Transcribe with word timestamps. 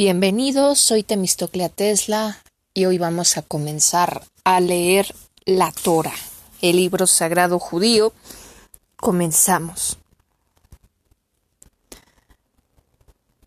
Bienvenidos, 0.00 0.78
soy 0.78 1.02
Temistoclea 1.02 1.68
Tesla 1.68 2.42
y 2.72 2.86
hoy 2.86 2.96
vamos 2.96 3.36
a 3.36 3.42
comenzar 3.42 4.22
a 4.44 4.58
leer 4.58 5.14
la 5.44 5.72
Torah, 5.72 6.14
el 6.62 6.76
libro 6.76 7.06
sagrado 7.06 7.58
judío. 7.58 8.14
Comenzamos. 8.96 9.98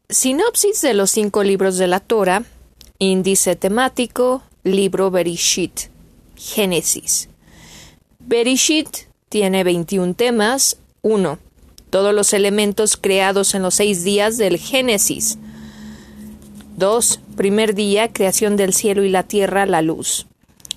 Sinopsis 0.09 0.81
de 0.81 0.93
los 0.93 1.09
cinco 1.09 1.41
libros 1.41 1.79
de 1.79 1.88
la 1.88 1.99
Torah, 1.99 2.43
índice 2.99 3.55
temático, 3.55 4.43
libro 4.63 5.09
Berishit, 5.09 5.89
Génesis. 6.35 7.29
Berishit 8.20 9.07
tiene 9.27 9.63
21 9.63 10.13
temas. 10.13 10.77
1. 11.01 11.39
Todos 11.89 12.13
los 12.13 12.31
elementos 12.31 12.95
creados 12.95 13.55
en 13.55 13.63
los 13.63 13.73
seis 13.73 14.04
días 14.04 14.38
del 14.38 14.59
Génesis. 14.59 15.40
2. 16.77 17.20
Primer 17.38 17.76
día, 17.76 18.12
creación 18.12 18.58
del 18.58 18.73
cielo 18.73 19.04
y 19.04 19.09
la 19.09 19.23
tierra, 19.23 19.66
la 19.66 19.82
luz. 19.82 20.26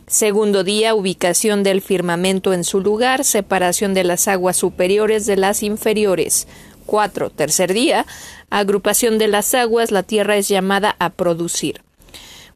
Segundo 0.07 0.63
día, 0.63 0.95
ubicación 0.95 1.63
del 1.63 1.81
firmamento 1.81 2.53
en 2.53 2.65
su 2.65 2.81
lugar, 2.81 3.25
separación 3.25 3.95
de 3.95 4.05
las 4.05 4.29
aguas 4.29 4.57
superiores 4.57 5.27
de 5.27 5.37
las 5.37 5.63
inferiores. 5.63 6.47
4. 6.85 7.31
Tercer 7.31 7.73
día, 7.73 8.07
agrupación 8.51 9.19
de 9.19 9.29
las 9.29 9.55
aguas, 9.55 9.91
la 9.91 10.03
tierra 10.03 10.37
es 10.37 10.49
llamada 10.49 10.95
a 10.99 11.11
producir. 11.11 11.83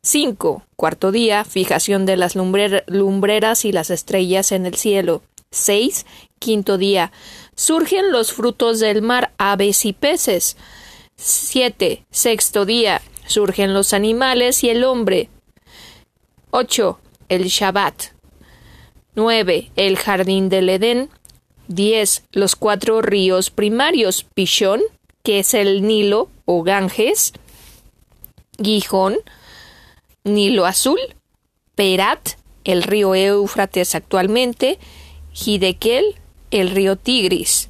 5. 0.03 0.63
Cuarto 0.77 1.11
día, 1.11 1.45
fijación 1.45 2.07
de 2.07 2.17
las 2.17 2.37
lumbreras 2.37 3.65
y 3.65 3.73
las 3.73 3.91
estrellas 3.91 4.53
en 4.53 4.67
el 4.67 4.75
cielo. 4.75 5.23
6. 5.51 6.07
Quinto 6.39 6.79
día, 6.79 7.11
surgen 7.57 8.13
los 8.13 8.33
frutos 8.33 8.81
del 8.81 9.03
mar, 9.03 9.33
aves 9.39 9.85
y 9.87 9.93
peces. 9.93 10.57
7. 11.17 12.05
Sexto 12.11 12.65
día, 12.65 13.03
surgen 13.31 13.73
los 13.73 13.95
animales 13.95 14.65
y 14.65 14.71
el 14.71 14.85
hombre. 14.85 15.31
8. 16.51 16.99
El 17.29 17.45
Shabbat. 17.45 18.13
9. 19.15 19.71
El 19.77 19.97
jardín 19.97 20.49
del 20.49 20.69
Edén. 20.69 21.11
10. 21.69 22.25
Los 22.33 22.57
cuatro 22.57 23.03
ríos 23.03 23.51
primarios. 23.51 24.25
Pishón, 24.25 24.81
que 25.23 25.39
es 25.39 25.55
el 25.55 25.87
Nilo 25.87 26.29
o 26.45 26.63
Ganges. 26.65 27.33
Gijón, 28.63 29.19
Nilo 30.25 30.67
Azul. 30.67 30.99
Perat, 31.77 32.31
el 32.65 32.83
río 32.83 33.15
Éufrates 33.15 33.95
actualmente. 33.95 34.79
Hidekel, 35.33 36.17
el 36.51 36.71
río 36.71 36.97
Tigris. 36.97 37.69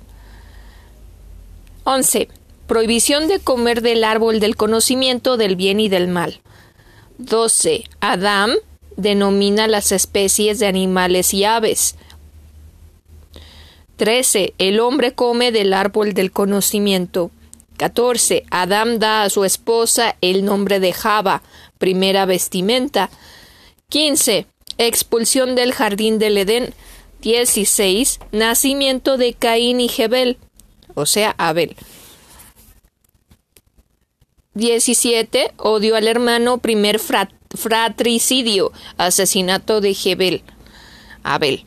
11. 1.85 2.29
Prohibición 2.71 3.27
de 3.27 3.41
comer 3.41 3.83
del 3.83 4.05
árbol 4.05 4.39
del 4.39 4.55
conocimiento 4.55 5.37
del 5.37 5.57
bien 5.57 5.81
y 5.81 5.89
del 5.89 6.07
mal. 6.07 6.41
12. 7.19 7.83
Adam 7.99 8.53
denomina 8.97 9.67
las 9.67 9.91
especies 9.91 10.61
de 10.61 10.69
animales 10.69 11.35
y 11.35 11.43
aves. 11.43 11.97
13. 13.97 14.55
El 14.59 14.79
hombre 14.79 15.15
come 15.15 15.51
del 15.51 15.73
árbol 15.73 16.15
del 16.15 16.31
conocimiento. 16.31 17.33
14. 17.77 18.45
Adam 18.53 19.01
da 19.01 19.25
a 19.25 19.31
su 19.31 19.45
esposa 19.45 20.15
el 20.21 20.45
nombre 20.45 20.79
de 20.79 20.93
Java, 20.93 21.43
primera 21.79 22.25
vestimenta. 22.25 23.11
15. 23.89 24.47
Expulsión 24.79 25.57
del 25.57 25.73
jardín 25.73 26.21
del 26.21 26.39
Edén. 26.39 26.73
16. 27.21 28.21
Nacimiento 28.31 29.17
de 29.17 29.33
Caín 29.33 29.81
y 29.81 29.89
Jebel, 29.89 30.39
o 30.95 31.05
sea, 31.05 31.35
Abel. 31.37 31.75
17. 34.55 35.53
Odio 35.57 35.97
al 35.97 36.09
hermano, 36.09 36.59
primer 36.59 36.99
fratricidio, 36.99 38.73
asesinato 38.97 39.81
de 39.81 39.95
Jebel. 39.95 40.43
Abel. 41.23 41.65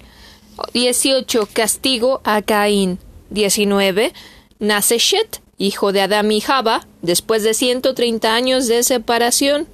18. 0.74 1.48
Castigo 1.54 2.22
a 2.24 2.42
Caín. 2.42 3.00
19. 3.30 4.14
Nace 4.60 4.98
Shet, 4.98 5.42
hijo 5.58 5.92
de 5.92 6.02
Adán 6.02 6.32
y 6.32 6.42
Java, 6.42 6.88
después 7.02 7.44
de 7.44 7.54
130 7.54 8.34
años 8.34 8.68
de 8.68 8.84
separación. 8.84 9.68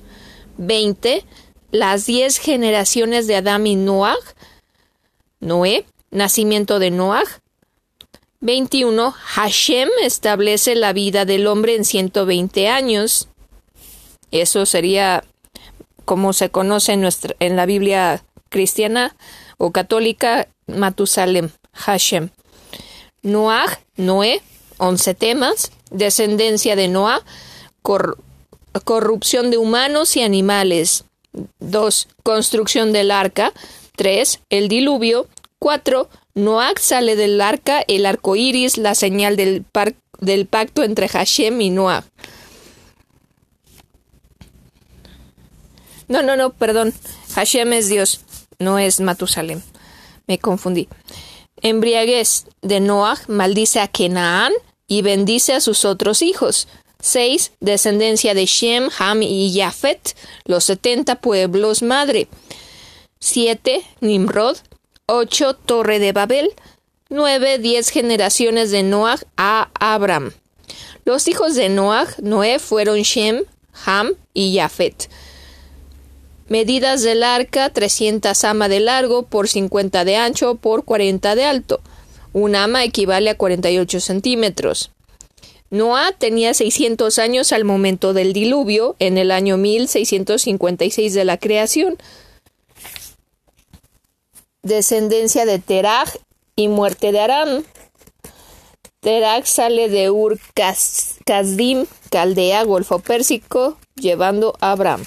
20. 0.57 1.25
Las 1.71 2.05
diez 2.05 2.37
generaciones 2.37 3.27
de 3.27 3.35
Adán 3.35 3.67
y 3.67 3.75
Noah. 3.75 4.17
Noé, 5.39 5.85
nacimiento 6.11 6.79
de 6.79 6.91
Noah. 6.91 7.23
21. 8.41 9.11
Hashem 9.11 9.89
establece 10.01 10.75
la 10.75 10.93
vida 10.93 11.25
del 11.25 11.47
hombre 11.47 11.75
en 11.75 11.83
120 11.83 12.69
años. 12.69 13.27
Eso 14.31 14.65
sería 14.65 15.23
como 16.05 16.33
se 16.33 16.49
conoce 16.49 16.93
en, 16.93 17.01
nuestra, 17.01 17.35
en 17.39 17.55
la 17.55 17.65
Biblia 17.65 18.23
cristiana 18.49 19.15
o 19.57 19.71
católica, 19.71 20.47
Matusalem, 20.67 21.49
Hashem. 21.73 22.29
Noah, 23.21 23.79
Noé, 23.97 24.41
11 24.77 25.13
temas. 25.15 25.71
Descendencia 25.91 26.75
de 26.75 26.87
Noah, 26.87 27.23
corrupción 28.83 29.51
de 29.51 29.57
humanos 29.57 30.15
y 30.15 30.21
animales. 30.21 31.05
2. 31.59 32.07
Construcción 32.23 32.93
del 32.93 33.11
arca. 33.11 33.53
3. 33.95 34.39
El 34.49 34.69
diluvio. 34.69 35.27
4. 35.59 36.09
Noach 36.35 36.79
sale 36.79 37.15
del 37.15 37.41
arca, 37.41 37.83
el 37.87 38.05
arco 38.05 38.35
iris, 38.35 38.77
la 38.77 38.95
señal 38.95 39.35
del, 39.35 39.65
pacto 40.45 40.83
entre 40.83 41.07
Hashem 41.07 41.59
y 41.61 41.69
Noah. 41.69 42.05
No, 46.07 46.23
no, 46.23 46.35
no, 46.35 46.51
perdón. 46.51 46.93
Hashem 47.35 47.73
es 47.73 47.89
Dios, 47.89 48.21
no 48.57 48.79
es 48.79 48.99
Matusalem. 48.99 49.61
Me 50.27 50.39
confundí. 50.39 50.87
Embriaguez 51.61 52.45
de 52.61 52.79
Noah 52.79 53.17
maldice 53.27 53.79
a 53.79 53.87
Kenaán 53.87 54.53
y 54.87 55.01
bendice 55.01 55.53
a 55.53 55.61
sus 55.61 55.85
otros 55.85 56.21
hijos. 56.21 56.67
6. 57.01 57.53
Descendencia 57.59 58.33
de 58.33 58.45
Shem, 58.45 58.89
Ham 58.97 59.21
y 59.23 59.53
Yafet, 59.53 60.15
los 60.45 60.65
setenta 60.65 61.15
pueblos 61.15 61.81
madre. 61.81 62.27
7. 63.19 63.83
Nimrod 64.01 64.57
8. 65.11 65.55
Torre 65.55 65.97
de 65.97 66.11
Babel. 66.11 66.53
9. 67.09 67.57
Diez 67.57 67.89
generaciones 67.89 68.69
de 68.69 68.83
Noah 68.83 69.19
a 69.37 69.69
Abraham. 69.79 70.33
Los 71.03 71.27
hijos 71.27 71.55
de 71.55 71.67
Noah, 71.67 72.07
Noé, 72.21 72.59
fueron 72.59 72.99
Shem, 72.99 73.41
Ham 73.85 74.11
y 74.35 74.55
Jafet. 74.55 75.09
Medidas 76.47 77.01
del 77.01 77.23
arca, 77.23 77.71
300 77.71 78.43
ama 78.43 78.69
de 78.69 78.81
largo 78.81 79.23
por 79.23 79.47
50 79.47 80.05
de 80.05 80.15
ancho 80.15 80.55
por 80.55 80.85
40 80.85 81.33
de 81.33 81.43
alto. 81.43 81.81
Un 82.31 82.55
ama 82.55 82.83
equivale 82.83 83.31
a 83.31 83.35
48 83.37 83.99
centímetros. 84.01 84.91
Noah 85.71 86.11
tenía 86.11 86.53
600 86.53 87.17
años 87.17 87.51
al 87.51 87.63
momento 87.63 88.13
del 88.13 88.31
diluvio, 88.31 88.95
en 88.99 89.17
el 89.17 89.31
año 89.31 89.57
1656 89.57 91.15
de 91.15 91.25
la 91.25 91.37
creación 91.37 91.97
descendencia 94.69 95.45
de 95.45 95.59
Teraj 95.59 96.15
y 96.55 96.69
muerte 96.69 97.11
de 97.11 97.19
Aram. 97.19 97.63
Teraj 99.01 99.45
sale 99.45 99.89
de 99.89 100.09
Ur 100.09 100.39
Kasdim, 101.25 101.85
Caldea, 102.09 102.63
Golfo 102.63 102.99
Pérsico, 102.99 103.77
llevando 103.95 104.55
a 104.61 104.71
Abraham. 104.71 105.03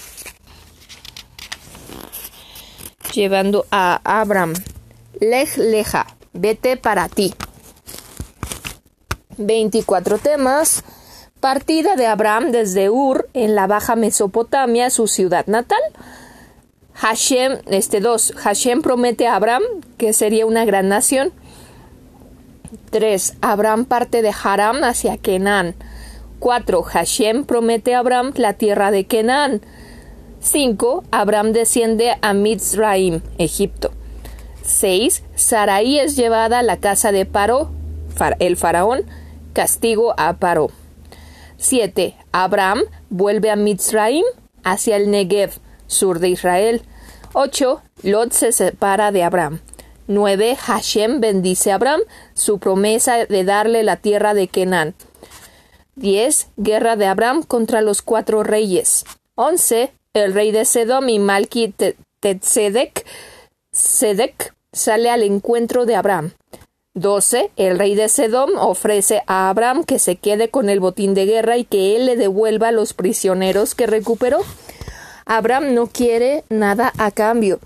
Llevando 3.13 3.65
a 3.71 4.01
Abraham. 4.03 4.53
Lej 5.19 5.57
leja, 5.57 6.07
vete 6.33 6.77
para 6.77 7.07
ti. 7.09 7.33
24 9.37 10.17
temas. 10.17 10.83
Partida 11.39 11.95
de 11.95 12.07
Abraham 12.07 12.51
desde 12.51 12.89
Ur, 12.89 13.29
en 13.33 13.55
la 13.55 13.67
Baja 13.67 13.95
Mesopotamia, 13.95 14.89
su 14.89 15.07
ciudad 15.07 15.45
natal 15.47 15.81
Hashem, 16.93 17.59
este 17.67 17.99
dos, 17.99 18.33
Hashem 18.37 18.81
promete 18.81 19.27
a 19.27 19.35
Abraham 19.35 19.63
que 19.97 20.13
sería 20.13 20.45
una 20.45 20.65
gran 20.65 20.89
nación. 20.89 21.31
3. 22.91 23.37
Abraham 23.41 23.85
parte 23.85 24.21
de 24.21 24.31
Haram 24.43 24.83
hacia 24.83 25.17
Kenan. 25.17 25.75
4. 26.39 26.83
Hashem 26.83 27.45
promete 27.45 27.95
a 27.95 27.99
Abraham 27.99 28.33
la 28.35 28.53
tierra 28.53 28.91
de 28.91 29.05
Kenan. 29.05 29.61
5. 30.39 31.03
Abraham 31.11 31.53
desciende 31.53 32.17
a 32.21 32.33
Mitzraim, 32.33 33.21
Egipto. 33.37 33.91
6. 34.63 35.23
Sarai 35.35 35.99
es 35.99 36.15
llevada 36.15 36.59
a 36.59 36.63
la 36.63 36.77
casa 36.77 37.11
de 37.11 37.25
Paro, 37.25 37.71
el 38.39 38.57
faraón, 38.57 39.05
castigo 39.53 40.13
a 40.17 40.33
Paro. 40.33 40.69
7. 41.57 42.15
Abraham 42.31 42.81
vuelve 43.09 43.49
a 43.49 43.55
Mitzraim 43.55 44.25
hacia 44.63 44.97
el 44.97 45.09
Negev, 45.09 45.59
sur 45.93 46.19
de 46.19 46.27
Israel. 46.27 46.81
8. 47.33 47.81
Lot 48.03 48.33
se 48.33 48.51
separa 48.51 49.11
de 49.11 49.23
Abraham. 49.23 49.61
9. 50.07 50.55
Hashem 50.55 51.21
bendice 51.21 51.71
a 51.71 51.75
Abraham 51.75 52.01
su 52.33 52.59
promesa 52.59 53.25
de 53.25 53.43
darle 53.43 53.83
la 53.83 53.95
tierra 53.97 54.33
de 54.33 54.47
Kenan. 54.47 54.93
10. 55.95 56.49
Guerra 56.57 56.95
de 56.95 57.05
Abraham 57.05 57.43
contra 57.43 57.81
los 57.81 58.01
cuatro 58.01 58.43
reyes. 58.43 59.05
11. 59.35 59.93
El 60.13 60.33
rey 60.33 60.51
de 60.51 60.65
Sedom 60.65 61.07
y 61.09 61.19
Malki 61.19 61.73
Tzedek 62.19 63.05
sale 64.71 65.09
al 65.09 65.23
encuentro 65.23 65.85
de 65.85 65.95
Abraham. 65.95 66.31
12. 66.95 67.51
El 67.55 67.79
rey 67.79 67.95
de 67.95 68.07
Sedom 68.09 68.51
ofrece 68.57 69.23
a 69.25 69.49
Abraham 69.49 69.83
que 69.83 69.97
se 69.97 70.15
quede 70.15 70.49
con 70.49 70.69
el 70.69 70.79
botín 70.79 71.15
de 71.15 71.25
guerra 71.25 71.57
y 71.57 71.63
que 71.63 71.95
él 71.95 72.05
le 72.05 72.15
devuelva 72.15 72.71
los 72.71 72.93
prisioneros 72.93 73.73
que 73.73 73.87
recuperó. 73.87 74.39
Abraham 75.25 75.73
no 75.73 75.87
quiere 75.87 76.43
nada 76.49 76.91
a 76.97 77.11
cambio. 77.11 77.59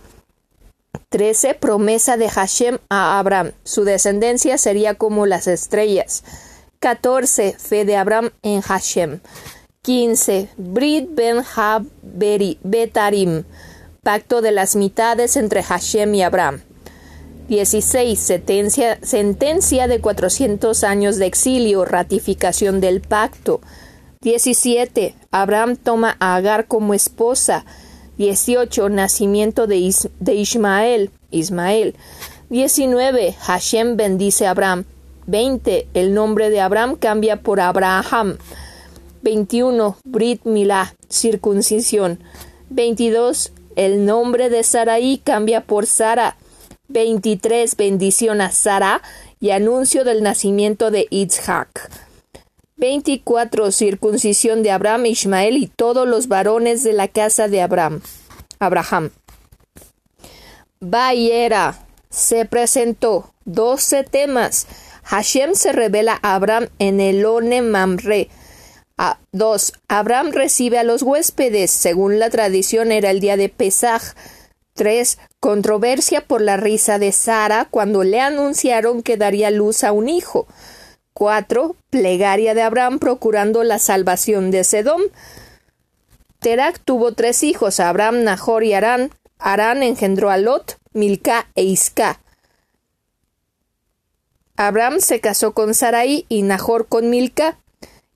13. 1.10 1.54
Promesa 1.56 2.18
de 2.18 2.30
Hashem 2.30 2.78
a 2.90 3.20
Abraham. 3.20 3.52
Su 3.64 3.84
descendencia 3.84 4.58
sería 4.58 4.96
como 4.96 5.26
las 5.26 5.48
estrellas. 5.48 6.24
14. 6.80 7.56
Fe 7.58 7.86
de 7.86 7.96
Abraham 7.96 8.32
en 8.44 8.62
Hashem. 8.62 9.20
15. 9.82 10.50
Brit 10.58 11.10
ben 11.12 11.44
Haberi 11.56 12.60
Betarim. 12.64 13.46
Pacto 14.04 14.42
de 14.42 14.52
las 14.52 14.76
mitades 14.76 15.38
entre 15.38 15.64
Hashem 15.64 16.14
y 16.16 16.24
Abraham. 16.24 16.62
16. 17.48 18.20
Sentencia, 18.20 19.00
sentencia 19.02 19.88
de 19.88 20.02
400 20.02 20.84
años 20.84 21.18
de 21.18 21.26
exilio, 21.28 21.86
ratificación 21.86 22.82
del 22.82 23.02
pacto. 23.02 23.62
17. 24.22 25.16
Abraham 25.32 25.76
toma 25.76 26.18
a 26.20 26.36
Agar 26.36 26.68
como 26.68 26.94
esposa. 26.94 27.66
18. 28.18 28.90
Nacimiento 28.90 29.68
de, 29.68 29.78
Ismael. 29.78 31.12
Ismael. 31.32 31.96
19. 32.50 33.34
Hashem 33.34 33.96
bendice 33.96 34.48
a 34.48 34.52
Abraham. 34.52 34.86
20. 35.28 35.88
El 35.94 36.14
nombre 36.14 36.50
de 36.50 36.62
Abraham 36.62 36.96
cambia 36.96 37.42
por 37.42 37.60
Abraham. 37.60 38.38
21. 39.22 39.98
Brit 40.04 40.46
Milah, 40.46 40.96
circuncisión. 41.10 42.20
22. 42.70 43.52
El 43.76 44.06
nombre 44.06 44.50
de 44.50 44.64
Sarai 44.64 45.22
cambia 45.24 45.62
por 45.62 45.86
Sara. 45.86 46.38
23. 46.88 47.76
Bendición 47.76 48.42
a 48.42 48.52
Sara 48.52 49.02
y 49.40 49.52
anuncio 49.52 50.04
del 50.04 50.24
nacimiento 50.24 50.90
de 50.90 51.06
Isaac. 51.12 52.07
24. 52.78 53.72
Circuncisión 53.72 54.62
de 54.62 54.72
Abraham, 54.72 55.08
Ismael 55.08 55.58
y 55.58 55.68
todos 55.68 56.08
los 56.08 56.28
varones 56.28 56.84
de 56.84 56.94
la 56.94 57.08
casa 57.08 57.48
de 57.48 57.62
Abraham. 57.62 58.02
Abraham. 58.60 59.10
Bayera. 60.80 61.86
Se 62.10 62.46
presentó. 62.46 63.34
12 63.46 64.04
temas. 64.04 64.68
Hashem 65.04 65.56
se 65.56 65.72
revela 65.72 66.20
a 66.22 66.36
Abraham 66.36 66.68
en 66.80 67.00
el 67.00 67.26
One 67.26 67.62
Mamre. 67.64 68.30
2. 69.32 69.74
Abraham 69.88 70.32
recibe 70.32 70.78
a 70.78 70.84
los 70.84 71.02
huéspedes. 71.02 71.72
Según 71.72 72.20
la 72.20 72.30
tradición 72.30 72.92
era 72.92 73.10
el 73.10 73.20
día 73.20 73.38
de 73.38 73.50
Pesaj. 73.50 74.02
3. 74.74 75.18
Controversia 75.40 76.22
por 76.22 76.42
la 76.42 76.58
risa 76.58 77.00
de 77.00 77.12
Sara 77.12 77.68
cuando 77.70 78.04
le 78.04 78.20
anunciaron 78.20 79.02
que 79.02 79.18
daría 79.18 79.50
luz 79.50 79.84
a 79.84 79.92
un 79.92 80.10
hijo. 80.10 80.48
4. 81.18 81.76
Plegaria 81.90 82.54
de 82.54 82.62
Abraham 82.62 83.00
procurando 83.00 83.64
la 83.64 83.80
salvación 83.80 84.52
de 84.52 84.64
Sedom. 84.64 85.02
Terak 86.38 86.80
tuvo 86.80 87.14
tres 87.14 87.42
hijos, 87.42 87.80
Abraham, 87.80 88.24
Nahor 88.24 88.64
y 88.64 88.74
Arán. 88.74 89.10
Arán 89.40 89.82
engendró 89.82 90.30
a 90.30 90.38
Lot, 90.38 90.78
Milca 90.94 91.48
e 91.56 91.64
Isca. 91.64 92.20
Abraham 94.58 95.00
se 95.00 95.20
casó 95.20 95.54
con 95.54 95.74
Sarai 95.74 96.28
y 96.30 96.44
Nahor 96.44 96.88
con 96.88 97.10
Milca. 97.10 97.58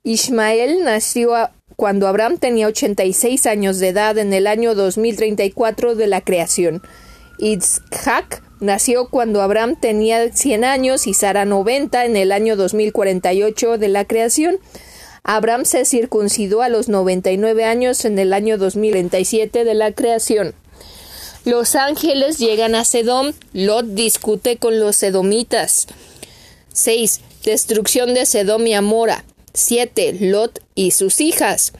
Ismael 0.03 0.83
nació 0.83 1.49
cuando 1.75 2.07
Abraham 2.07 2.37
tenía 2.37 2.67
86 2.67 3.47
años 3.47 3.79
de 3.79 3.87
edad 3.87 4.19
en 4.19 4.31
el 4.31 4.45
año 4.45 4.75
2034 4.75 5.95
de 5.95 6.05
la 6.05 6.21
creación. 6.21 6.83
Isaac 7.37 8.43
nació 8.59 9.09
cuando 9.09 9.41
Abraham 9.41 9.75
tenía 9.79 10.31
100 10.31 10.63
años 10.63 11.07
y 11.07 11.13
Sara 11.13 11.45
90 11.45 12.05
en 12.05 12.15
el 12.15 12.31
año 12.31 12.55
2048 12.55 13.77
de 13.77 13.87
la 13.87 14.05
creación. 14.05 14.59
Abraham 15.23 15.65
se 15.65 15.85
circuncidó 15.85 16.61
a 16.61 16.69
los 16.69 16.89
99 16.89 17.65
años 17.65 18.05
en 18.05 18.17
el 18.17 18.33
año 18.33 18.57
2037 18.57 19.63
de 19.63 19.73
la 19.73 19.91
creación. 19.91 20.55
Los 21.43 21.75
ángeles 21.75 22.37
llegan 22.37 22.75
a 22.75 22.85
Sedom. 22.85 23.33
Lot 23.53 23.85
discute 23.87 24.57
con 24.57 24.79
los 24.79 24.95
sedomitas. 24.95 25.87
6. 26.73 27.21
Destrucción 27.43 28.13
de 28.13 28.25
Sedom 28.25 28.65
y 28.67 28.73
Amora. 28.75 29.25
7. 29.53 30.17
Lot 30.21 30.59
y 30.75 30.91
sus 30.91 31.19
hijas. 31.19 31.73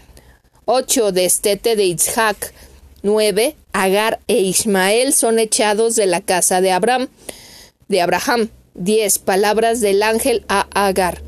8. 0.65 1.11
Destete 1.11 1.75
de 1.75 1.85
Isaac. 1.85 2.53
9. 3.03 3.55
Agar 3.73 4.19
e 4.27 4.39
Ismael 4.39 5.13
son 5.13 5.39
echados 5.39 5.95
de 5.95 6.05
la 6.05 6.21
casa 6.21 6.61
de 6.61 6.71
Abraham. 6.71 7.07
De 7.87 8.01
Abraham. 8.01 8.49
10. 8.75 9.19
Palabras 9.19 9.81
del 9.81 10.03
ángel 10.03 10.45
a 10.47 10.67
Agar. 10.73 11.21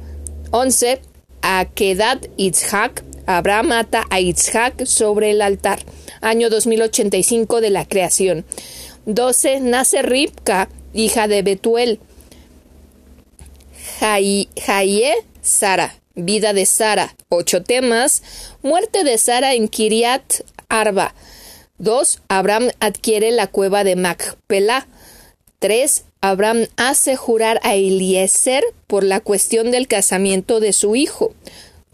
11. 0.52 1.02
Akedat 1.42 2.28
Isaac. 2.38 3.04
Abraham 3.26 3.68
mata 3.68 4.06
a 4.10 4.20
Isaac 4.20 4.86
sobre 4.86 5.32
el 5.32 5.42
altar. 5.42 5.80
Año 6.22 6.50
2085 6.50 7.62
de 7.62 7.70
la 7.70 7.86
creación. 7.86 8.46
12. 9.06 9.60
Nace 9.62 10.02
Ribka, 10.02 10.70
hija 10.94 11.28
de 11.28 11.42
Betuel. 11.42 12.00
Jaie 14.00 15.16
Sara. 15.42 15.96
Vida 16.16 16.54
de 16.54 16.66
Sara. 16.66 17.16
Ocho 17.30 17.64
temas. 17.64 18.24
Muerte 18.62 19.04
de 19.04 19.18
Sara 19.18 19.54
en 19.54 19.68
Kiriat 19.68 20.42
Arba. 20.70 21.14
2. 21.84 22.22
Abraham 22.30 22.70
adquiere 22.80 23.32
la 23.32 23.48
cueva 23.48 23.84
de 23.84 23.96
Macpelá. 23.96 24.88
3. 25.60 26.06
Abraham 26.22 26.68
hace 26.78 27.16
jurar 27.16 27.60
a 27.64 27.76
Eliezer 27.76 28.64
por 28.88 29.04
la 29.04 29.20
cuestión 29.20 29.72
del 29.72 29.88
casamiento 29.88 30.60
de 30.60 30.74
su 30.74 30.96
hijo. 30.96 31.34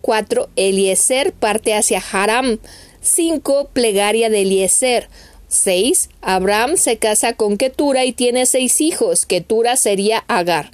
4. 0.01 0.49
Eliezer 0.55 1.33
parte 1.33 1.73
hacia 1.73 2.03
Haram. 2.11 2.59
5. 3.01 3.69
Plegaria 3.73 4.29
de 4.29 4.41
Eliezer. 4.41 5.09
6. 5.47 6.09
Abraham 6.21 6.77
se 6.77 6.97
casa 6.97 7.33
con 7.33 7.57
Ketura 7.57 8.05
y 8.05 8.13
tiene 8.13 8.45
seis 8.45 8.81
hijos. 8.81 9.25
Ketura 9.25 9.75
sería 9.77 10.23
Agar. 10.27 10.71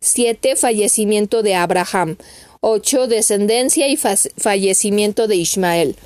7. 0.00 0.56
Fallecimiento 0.56 1.42
de 1.42 1.54
Abraham. 1.54 2.16
8. 2.60 3.06
Descendencia 3.06 3.88
y 3.88 3.96
fallecimiento 3.96 5.28
de 5.28 5.36
Ismael. 5.36 5.96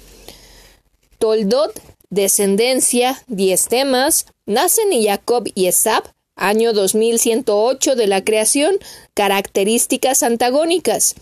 Toldot, 1.18 1.78
descendencia, 2.10 3.22
10 3.28 3.68
temas. 3.68 4.26
Nacen 4.46 4.92
y 4.92 5.06
Jacob 5.06 5.48
y 5.54 5.66
Esab, 5.66 6.02
año 6.36 6.72
2108 6.72 7.94
de 7.94 8.06
la 8.06 8.24
creación, 8.24 8.76
características 9.14 10.22
antagónicas. 10.22 11.14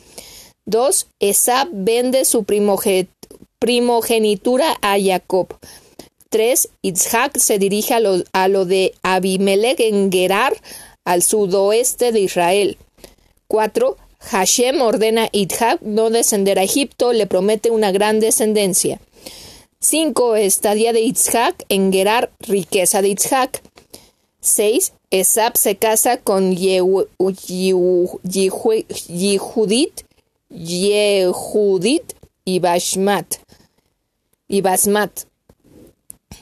2. 0.65 1.07
Esab 1.21 1.69
vende 1.73 2.25
su 2.25 2.45
primogenitura 3.59 4.77
a 4.83 4.97
Jacob. 5.01 5.49
3. 6.31 6.69
Isaac 6.83 7.39
se 7.39 7.59
dirige 7.59 7.95
a 7.95 8.49
lo, 8.49 8.65
de 8.65 8.95
Abimelech 9.03 9.81
en 9.81 10.13
Gerar, 10.13 10.55
al 11.05 11.23
sudoeste 11.23 12.13
de 12.13 12.21
Israel. 12.21 12.77
4. 13.47 13.97
Hashem 14.21 14.83
ordena 14.83 15.25
a 15.25 15.29
Idhak 15.33 15.81
no 15.81 16.11
descender 16.11 16.59
a 16.59 16.65
Egipto, 16.65 17.13
le 17.13 17.27
promete 17.27 17.71
una 17.71 17.93
gran 17.93 18.21
descendencia. 18.21 19.01
5. 19.81 20.35
Estadía 20.35 20.93
de 20.93 21.03
Itzhak 21.03 21.65
en 21.69 21.93
Gerar, 21.93 22.33
riqueza 22.41 23.01
de 23.01 23.11
Itzhak. 23.11 23.63
6. 24.41 24.93
Esab 25.11 25.57
se 25.57 25.77
casa 25.77 26.17
con 26.17 26.57
Yehudit, 26.57 27.07
Yehudit 30.51 32.13
y 32.45 32.59
Bashmat. 32.59 33.37
Y 34.49 34.63
Basmat. 34.63 35.27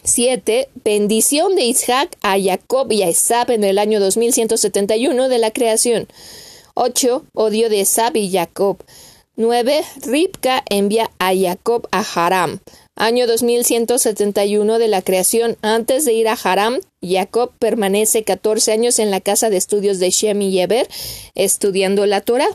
7. 0.02 0.68
Bendición 0.82 1.56
de 1.56 1.64
Isaac 1.64 2.16
a 2.22 2.40
Jacob 2.40 2.90
y 2.90 3.02
a 3.02 3.08
Esab 3.08 3.50
en 3.50 3.64
el 3.64 3.78
año 3.78 4.00
2171 4.00 5.28
de 5.28 5.38
la 5.38 5.50
creación. 5.50 6.08
8. 6.74 7.26
Odio 7.34 7.68
de 7.68 7.82
Esab 7.82 8.16
y 8.16 8.32
Jacob. 8.32 8.78
9. 9.36 9.84
Ribka 10.06 10.64
envía 10.70 11.10
a 11.18 11.34
Jacob 11.34 11.86
a 11.90 12.00
Haram. 12.00 12.60
Año 12.98 13.26
2171 13.26 14.78
de 14.78 14.88
la 14.88 15.02
creación. 15.02 15.58
Antes 15.60 16.06
de 16.06 16.14
ir 16.14 16.28
a 16.28 16.32
Haram, 16.32 16.80
Jacob 17.02 17.52
permanece 17.58 18.24
14 18.24 18.72
años 18.72 18.98
en 18.98 19.10
la 19.10 19.20
casa 19.20 19.50
de 19.50 19.58
estudios 19.58 19.98
de 19.98 20.08
Shem 20.08 20.40
y 20.40 20.50
Yeber, 20.50 20.88
estudiando 21.34 22.06
la 22.06 22.22
Torah. 22.22 22.48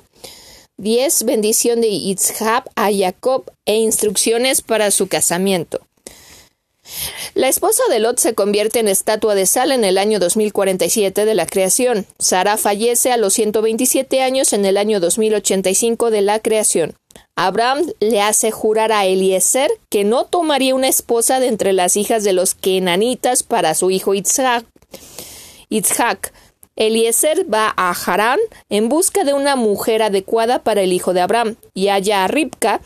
10. 0.78 1.26
Bendición 1.26 1.80
de 1.80 1.90
Itzhab 1.90 2.64
a 2.76 2.90
Jacob 2.92 3.52
e 3.66 3.76
instrucciones 3.76 4.64
para 4.64 4.90
su 4.90 5.08
casamiento. 5.08 5.82
La 7.36 7.48
esposa 7.48 7.84
de 7.92 8.00
Lot 8.00 8.18
se 8.18 8.34
convierte 8.34 8.80
en 8.80 8.88
estatua 8.88 9.36
de 9.36 9.46
sal 9.46 9.72
en 9.72 9.84
el 9.84 10.00
año 10.00 10.20
2047 10.20 11.24
de 11.24 11.36
la 11.36 11.46
creación. 11.46 12.08
Sara 12.18 12.58
fallece 12.58 13.12
a 13.12 13.18
los 13.18 13.34
127 13.34 14.24
años 14.24 14.54
en 14.54 14.66
el 14.66 14.78
año 14.78 15.00
2085 15.00 16.10
de 16.10 16.22
la 16.22 16.40
creación. 16.40 16.96
Abraham 17.44 17.92
le 18.00 18.22
hace 18.22 18.52
jurar 18.52 18.92
a 18.92 19.08
Eliezer 19.08 19.72
que 19.90 20.04
no 20.04 20.26
tomaría 20.26 20.76
una 20.76 20.88
esposa 20.88 21.40
de 21.40 21.48
entre 21.48 21.74
las 21.74 21.98
hijas 21.98 22.24
de 22.24 22.34
los 22.34 22.54
kenanitas 22.54 23.42
para 23.42 23.74
su 23.74 23.90
hijo 23.90 24.14
Isaac. 24.14 24.64
Isaac. 25.68 26.34
Eliezer 26.76 27.52
va 27.52 27.74
a 27.76 27.94
Harán 27.94 28.38
en 28.70 28.90
busca 28.90 29.24
de 29.24 29.34
una 29.34 29.56
mujer 29.56 30.04
adecuada 30.04 30.62
para 30.62 30.82
el 30.82 30.94
hijo 30.94 31.14
de 31.14 31.22
Abraham 31.22 31.56
y 31.74 31.88
halla 31.88 32.26
a 32.26 32.28
Ribka, 32.28 32.80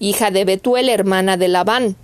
hija 0.00 0.32
de 0.32 0.46
Betuel, 0.46 0.88
hermana 0.88 1.36
de 1.36 1.46
Labán. 1.46 1.94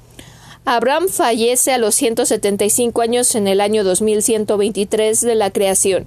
Abraham 0.65 1.09
fallece 1.09 1.73
a 1.73 1.79
los 1.79 1.97
175 1.97 3.03
años 3.03 3.35
en 3.35 3.49
el 3.49 3.61
año 3.61 3.83
2123 3.83 5.21
de 5.21 5.35
la 5.35 5.51
creación. 5.51 6.07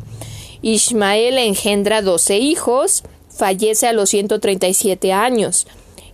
Ismael 0.61 1.37
engendra 1.37 2.01
doce 2.01 2.37
hijos, 2.37 3.03
fallece 3.29 3.87
a 3.87 3.93
los 3.93 4.09
137 4.09 5.11
años. 5.11 5.67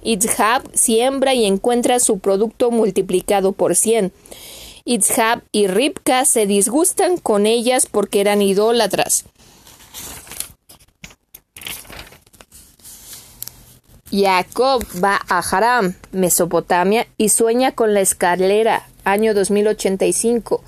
Itzhab 0.08 0.64
siembra 0.74 1.34
y 1.34 1.46
encuentra 1.46 2.00
su 2.00 2.20
producto 2.20 2.72
multiplicado 2.72 3.52
por 3.52 3.76
cien. 3.76 4.14
Itzhab 4.86 5.42
y 5.52 5.68
Ribka 5.68 6.24
se 6.24 6.46
disgustan 6.46 7.18
con 7.18 7.46
ellas 7.46 7.88
porque 7.92 8.22
eran 8.22 8.42
idólatras. 8.42 9.26
Jacob 14.10 14.82
va 15.04 15.20
a 15.28 15.40
Haram, 15.40 15.96
Mesopotamia, 16.14 17.06
y 17.18 17.28
sueña 17.28 17.74
con 17.74 17.94
la 17.94 18.00
escalera, 18.00 18.88
año 19.04 19.34
2085. 19.34 20.64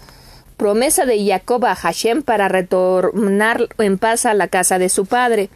Promesa 0.57 1.05
de 1.05 1.25
Jacob 1.25 1.65
a 1.65 1.75
Hashem 1.75 2.23
para 2.23 2.49
retornar 2.49 3.69
en 3.77 3.97
paz 3.97 4.25
a 4.25 4.33
la 4.33 4.49
casa 4.49 4.77
de 4.79 4.89
su 4.89 5.05
padre. 5.05 5.49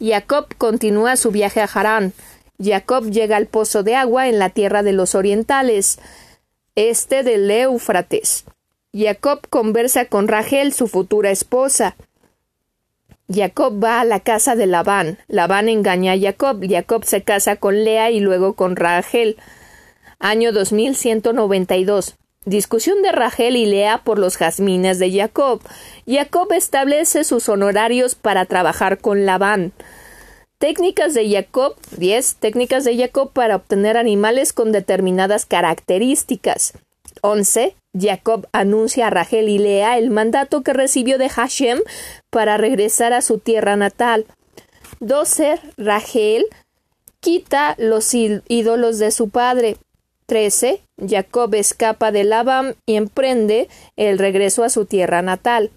Jacob 0.00 0.52
continúa 0.58 1.14
su 1.14 1.30
viaje 1.30 1.60
a 1.60 1.70
Harán. 1.72 2.12
Jacob 2.62 3.10
llega 3.10 3.36
al 3.36 3.46
pozo 3.46 3.82
de 3.82 3.96
agua 3.96 4.28
en 4.28 4.38
la 4.38 4.50
tierra 4.50 4.82
de 4.82 4.92
los 4.92 5.14
orientales 5.14 5.98
este 6.74 7.22
del 7.22 7.50
Éufrates. 7.50 8.44
Jacob 8.94 9.46
conversa 9.48 10.06
con 10.06 10.28
Rachel, 10.28 10.72
su 10.72 10.86
futura 10.86 11.30
esposa. 11.30 11.96
Jacob 13.28 13.82
va 13.82 14.00
a 14.00 14.04
la 14.04 14.20
casa 14.20 14.54
de 14.54 14.66
Labán. 14.66 15.18
Labán 15.28 15.68
engaña 15.68 16.12
a 16.12 16.18
Jacob. 16.18 16.62
Jacob 16.68 17.04
se 17.04 17.22
casa 17.22 17.56
con 17.56 17.84
Lea 17.84 18.10
y 18.10 18.20
luego 18.20 18.54
con 18.54 18.76
Rachel. 18.76 19.36
Año 20.18 20.52
2192. 20.52 22.16
Discusión 22.44 23.02
de 23.02 23.12
Rachel 23.12 23.56
y 23.56 23.66
Lea 23.66 24.02
por 24.04 24.18
los 24.18 24.36
jazmines 24.36 24.98
de 24.98 25.12
Jacob. 25.12 25.60
Jacob 26.06 26.52
establece 26.52 27.24
sus 27.24 27.48
honorarios 27.48 28.14
para 28.14 28.44
trabajar 28.46 28.98
con 28.98 29.24
Labán. 29.24 29.72
Técnicas 30.62 31.12
de 31.12 31.28
Jacob 31.28 31.74
10. 31.96 32.36
Técnicas 32.36 32.84
de 32.84 32.96
Jacob 32.96 33.32
para 33.32 33.56
obtener 33.56 33.96
animales 33.96 34.52
con 34.52 34.70
determinadas 34.70 35.44
características. 35.44 36.74
11. 37.20 37.74
Jacob 37.98 38.46
anuncia 38.52 39.08
a 39.08 39.10
Rachel 39.10 39.48
y 39.48 39.58
Lea 39.58 39.98
el 39.98 40.10
mandato 40.10 40.62
que 40.62 40.72
recibió 40.72 41.18
de 41.18 41.28
Hashem 41.28 41.80
para 42.30 42.58
regresar 42.58 43.12
a 43.12 43.22
su 43.22 43.38
tierra 43.38 43.74
natal. 43.74 44.24
12. 45.00 45.58
Rachel 45.78 46.44
quita 47.18 47.74
los 47.78 48.14
ídolos 48.14 49.00
de 49.00 49.10
su 49.10 49.30
padre. 49.30 49.78
13. 50.26 50.80
Jacob 51.08 51.52
escapa 51.56 52.12
de 52.12 52.22
Labán 52.22 52.76
y 52.86 52.94
emprende 52.94 53.68
el 53.96 54.16
regreso 54.16 54.62
a 54.62 54.68
su 54.68 54.84
tierra 54.84 55.22
natal. 55.22 55.72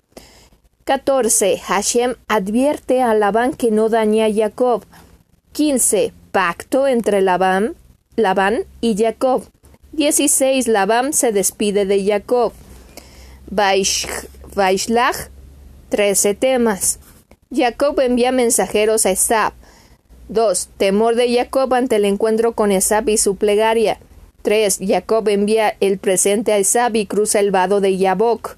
14. 0.86 1.58
Hashem 1.58 2.14
advierte 2.28 3.02
a 3.02 3.16
Labán 3.16 3.54
que 3.54 3.72
no 3.72 3.90
dañe 3.90 4.24
a 4.24 4.32
Jacob. 4.32 4.84
15. 5.54 6.14
Pacto 6.32 6.88
entre 6.88 7.22
Labán, 7.22 7.76
Labán 8.16 8.66
y 8.82 8.96
Jacob. 8.96 9.46
16. 9.94 10.68
Labán 10.68 11.14
se 11.14 11.32
despide 11.32 11.86
de 11.88 12.06
Jacob. 12.06 12.54
Vaishlach. 13.50 15.32
13 15.90 16.36
temas. 16.36 17.00
Jacob 17.52 18.00
envía 18.00 18.32
mensajeros 18.32 19.08
a 19.08 19.12
Esab. 19.12 19.54
2. 20.30 20.70
Temor 20.78 21.16
de 21.16 21.36
Jacob 21.36 21.74
ante 21.74 21.96
el 21.96 22.06
encuentro 22.06 22.52
con 22.52 22.72
Esab 22.72 23.10
y 23.10 23.18
su 23.18 23.38
plegaria. 23.38 23.98
3. 24.44 24.82
Jacob 24.86 25.28
envía 25.30 25.76
el 25.80 25.98
presente 25.98 26.54
a 26.54 26.60
Esab 26.60 26.96
y 26.96 27.08
cruza 27.08 27.40
el 27.40 27.50
vado 27.50 27.82
de 27.82 27.98
Yabok. 27.98 28.58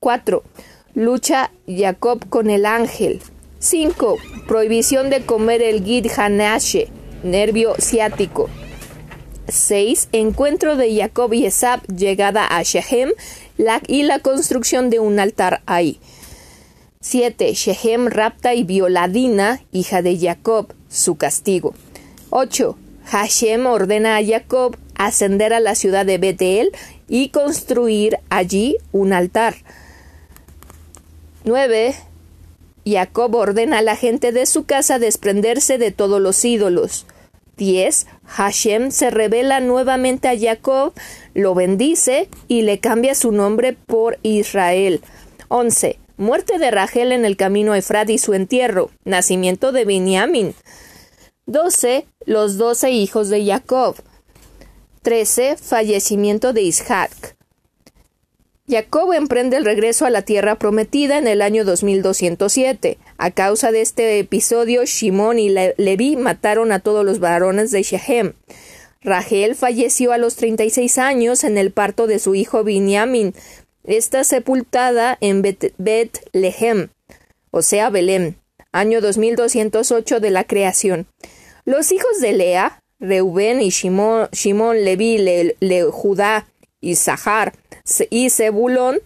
4. 0.00 0.42
Lucha 0.94 1.50
Jacob 1.66 2.28
con 2.28 2.50
el 2.50 2.66
ángel. 2.66 3.22
5. 3.60 4.18
Prohibición 4.46 5.08
de 5.08 5.24
comer 5.24 5.62
el 5.62 5.82
Gid 5.82 6.06
Hanashe, 6.14 6.88
nervio 7.22 7.74
ciático. 7.78 8.50
6. 9.48 10.10
Encuentro 10.12 10.76
de 10.76 10.94
Jacob 10.94 11.32
y 11.32 11.46
Esab, 11.46 11.80
llegada 11.86 12.46
a 12.46 12.62
Shechem 12.62 13.10
y 13.86 14.02
la 14.02 14.18
construcción 14.18 14.90
de 14.90 14.98
un 14.98 15.18
altar 15.18 15.62
ahí. 15.64 15.98
7. 17.00 17.54
Shechem 17.54 18.08
rapta 18.08 18.54
y 18.54 18.64
violadina, 18.64 19.62
hija 19.72 20.02
de 20.02 20.18
Jacob, 20.18 20.74
su 20.90 21.16
castigo. 21.16 21.72
8. 22.28 22.76
Hashem 23.06 23.66
ordena 23.66 24.18
a 24.18 24.24
Jacob 24.24 24.76
ascender 24.94 25.54
a 25.54 25.60
la 25.60 25.74
ciudad 25.74 26.04
de 26.04 26.18
Betel 26.18 26.70
y 27.08 27.30
construir 27.30 28.18
allí 28.28 28.76
un 28.92 29.14
altar. 29.14 29.54
9. 31.44 31.94
Jacob 32.84 33.34
ordena 33.34 33.78
a 33.78 33.82
la 33.82 33.96
gente 33.96 34.32
de 34.32 34.46
su 34.46 34.64
casa 34.64 34.98
desprenderse 34.98 35.78
de 35.78 35.90
todos 35.90 36.20
los 36.20 36.44
ídolos. 36.44 37.06
10. 37.56 38.06
Hashem 38.24 38.90
se 38.90 39.10
revela 39.10 39.60
nuevamente 39.60 40.28
a 40.28 40.38
Jacob, 40.38 40.92
lo 41.34 41.54
bendice 41.54 42.28
y 42.48 42.62
le 42.62 42.78
cambia 42.78 43.14
su 43.14 43.32
nombre 43.32 43.72
por 43.72 44.18
Israel. 44.22 45.00
11. 45.48 45.98
Muerte 46.16 46.58
de 46.58 46.70
Rachel 46.70 47.12
en 47.12 47.24
el 47.24 47.36
camino 47.36 47.72
a 47.72 47.78
Efrat 47.78 48.08
y 48.10 48.18
su 48.18 48.34
entierro. 48.34 48.90
Nacimiento 49.04 49.72
de 49.72 49.84
Benjamin. 49.84 50.54
12. 51.46 52.06
Los 52.24 52.56
doce 52.56 52.90
hijos 52.90 53.28
de 53.28 53.44
Jacob. 53.44 53.96
13. 55.02 55.56
Fallecimiento 55.56 56.52
de 56.52 56.62
Isaac. 56.62 57.36
Jacob 58.72 59.12
emprende 59.12 59.58
el 59.58 59.66
regreso 59.66 60.06
a 60.06 60.10
la 60.10 60.22
tierra 60.22 60.58
prometida 60.58 61.18
en 61.18 61.28
el 61.28 61.42
año 61.42 61.66
2207. 61.66 62.96
A 63.18 63.30
causa 63.30 63.70
de 63.70 63.82
este 63.82 64.18
episodio, 64.18 64.86
Shimón 64.86 65.38
y 65.38 65.50
Levi 65.50 66.16
mataron 66.16 66.72
a 66.72 66.78
todos 66.78 67.04
los 67.04 67.18
varones 67.18 67.70
de 67.70 67.82
Shechem. 67.82 68.32
Rachel 69.02 69.56
falleció 69.56 70.12
a 70.12 70.16
los 70.16 70.36
36 70.36 70.96
años 70.96 71.44
en 71.44 71.58
el 71.58 71.70
parto 71.70 72.06
de 72.06 72.18
su 72.18 72.34
hijo 72.34 72.64
Binyamin. 72.64 73.34
Está 73.84 74.24
sepultada 74.24 75.18
en 75.20 75.42
Bet-Lehem, 75.42 76.88
o 77.50 77.60
sea, 77.60 77.90
Belén, 77.90 78.36
año 78.72 79.02
2208 79.02 80.18
de 80.18 80.30
la 80.30 80.44
creación. 80.44 81.06
Los 81.66 81.92
hijos 81.92 82.22
de 82.22 82.32
Lea, 82.32 82.82
Reubén 83.00 83.60
y 83.60 83.68
Shimón, 83.68 84.30
Levi, 84.82 85.18
Le, 85.18 85.82
Judá 85.90 86.46
y 86.82 86.96
Zahar, 86.96 87.54
y 88.10 88.28
Zebulón, 88.28 88.98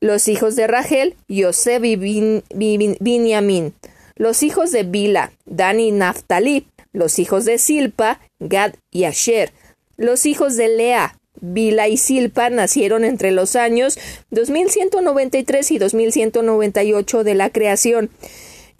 los 0.00 0.28
hijos 0.28 0.56
de 0.56 0.66
Rachel, 0.66 1.16
Yosef 1.28 1.82
y 1.84 1.96
Binyamin, 1.96 3.74
los 4.16 4.42
hijos 4.42 4.72
de 4.72 4.82
Bila, 4.82 5.32
Dan 5.46 5.80
y 5.80 5.92
Naftali, 5.92 6.66
los 6.92 7.18
hijos 7.18 7.46
de 7.46 7.56
Silpa, 7.56 8.20
Gad 8.38 8.74
y 8.90 9.04
Asher, 9.04 9.52
los 9.96 10.26
hijos 10.26 10.56
de 10.56 10.68
Lea, 10.68 11.16
Bila 11.40 11.88
y 11.88 11.96
Silpa 11.96 12.50
nacieron 12.50 13.04
entre 13.04 13.30
los 13.30 13.56
años 13.56 13.98
2193 14.30 15.70
y 15.70 15.78
2198 15.78 17.24
de 17.24 17.34
la 17.34 17.50
creación. 17.50 18.10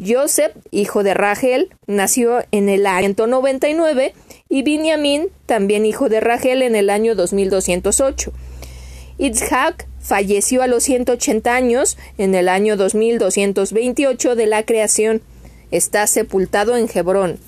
Joseph, 0.04 0.52
hijo 0.70 1.02
de 1.02 1.14
Rachel, 1.14 1.70
nació 1.86 2.42
en 2.52 2.68
el 2.68 2.86
año 2.86 3.14
199 3.14 4.14
y 4.50 4.62
Binyamin, 4.62 5.28
también 5.46 5.86
hijo 5.86 6.08
de 6.08 6.20
Rachel, 6.20 6.62
en 6.62 6.74
el 6.74 6.90
año 6.90 7.14
2208. 7.14 8.32
Itzhak 9.16 9.86
falleció 10.00 10.62
a 10.62 10.66
los 10.66 10.82
180 10.82 11.54
años 11.54 11.96
en 12.18 12.34
el 12.34 12.48
año 12.48 12.76
2228 12.76 14.34
de 14.34 14.46
la 14.46 14.64
creación. 14.64 15.22
Está 15.70 16.06
sepultado 16.08 16.76
en 16.76 16.90
Hebrón. 16.92 17.38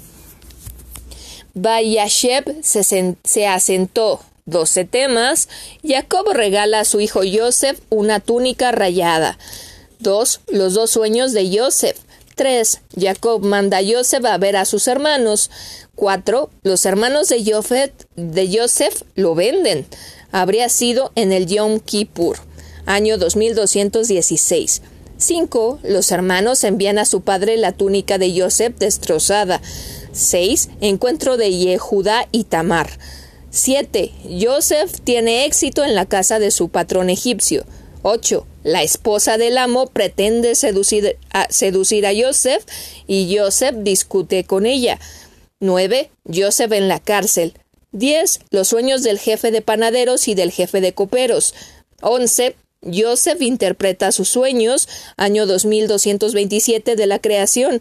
Bayasheb 1.54 2.62
se, 2.62 3.16
se 3.24 3.46
asentó. 3.46 4.20
12 4.44 4.84
temas. 4.84 5.48
Jacob 5.84 6.26
regala 6.32 6.80
a 6.80 6.84
su 6.84 7.00
hijo 7.00 7.20
Joseph 7.32 7.78
una 7.90 8.20
túnica 8.20 8.72
rayada. 8.72 9.38
2. 10.00 10.40
Los 10.48 10.74
dos 10.74 10.90
sueños 10.90 11.32
de 11.32 11.58
Joseph. 11.58 11.96
3. 12.34 12.80
Jacob 12.96 13.44
manda 13.44 13.78
a 13.78 13.82
Joseph 13.84 14.24
a 14.24 14.38
ver 14.38 14.56
a 14.56 14.64
sus 14.64 14.88
hermanos. 14.88 15.50
4. 15.94 16.50
Los 16.62 16.86
hermanos 16.86 17.28
de, 17.28 17.92
de 18.16 18.58
Joseph 18.58 19.02
lo 19.14 19.34
venden 19.34 19.86
habría 20.32 20.68
sido 20.70 21.12
en 21.14 21.30
el 21.30 21.46
Yom 21.46 21.78
Kippur, 21.78 22.38
año 22.86 23.18
2216. 23.18 24.82
5. 25.18 25.78
Los 25.84 26.10
hermanos 26.10 26.64
envían 26.64 26.98
a 26.98 27.04
su 27.04 27.20
padre 27.20 27.56
la 27.56 27.72
túnica 27.72 28.18
de 28.18 28.40
Joseph 28.40 28.76
destrozada. 28.78 29.60
6. 30.12 30.70
Encuentro 30.80 31.36
de 31.36 31.56
Yehudá 31.56 32.26
y 32.32 32.44
Tamar. 32.44 32.90
7. 33.50 34.10
Joseph 34.40 35.00
tiene 35.04 35.44
éxito 35.44 35.84
en 35.84 35.94
la 35.94 36.06
casa 36.06 36.38
de 36.38 36.50
su 36.50 36.70
patrón 36.70 37.10
egipcio. 37.10 37.64
8. 38.02 38.46
La 38.64 38.82
esposa 38.82 39.38
del 39.38 39.58
amo 39.58 39.86
pretende 39.86 40.54
seducir 40.54 41.16
a, 41.32 41.50
seducir 41.50 42.06
a 42.06 42.12
Joseph 42.14 42.64
y 43.06 43.36
Joseph 43.36 43.76
discute 43.78 44.44
con 44.44 44.66
ella. 44.66 44.98
9. 45.60 46.10
Joseph 46.32 46.72
en 46.72 46.88
la 46.88 47.00
cárcel. 47.00 47.54
10. 47.92 48.40
Los 48.50 48.68
sueños 48.68 49.02
del 49.02 49.18
jefe 49.18 49.50
de 49.50 49.62
panaderos 49.62 50.28
y 50.28 50.34
del 50.34 50.50
jefe 50.50 50.80
de 50.80 50.92
coperos. 50.92 51.54
11. 52.00 52.56
Joseph 52.82 53.40
interpreta 53.40 54.10
sus 54.10 54.28
sueños, 54.28 54.88
año 55.16 55.46
2227 55.46 56.96
de 56.96 57.06
la 57.06 57.20
creación. 57.20 57.80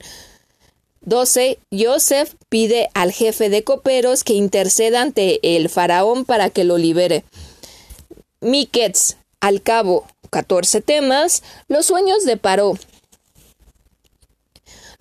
12. 1.01 1.57
Joseph 1.71 2.35
pide 2.49 2.89
al 2.93 3.11
jefe 3.11 3.49
de 3.49 3.63
coperos 3.63 4.23
que 4.23 4.33
interceda 4.33 5.01
ante 5.01 5.55
el 5.55 5.69
faraón 5.69 6.25
para 6.25 6.51
que 6.51 6.63
lo 6.63 6.77
libere. 6.77 7.23
Miquets, 8.41 9.17
al 9.41 9.61
cabo, 9.61 10.05
14 10.29 10.81
temas, 10.81 11.43
los 11.67 11.87
sueños 11.87 12.23
de 12.23 12.37
Paró. 12.37 12.77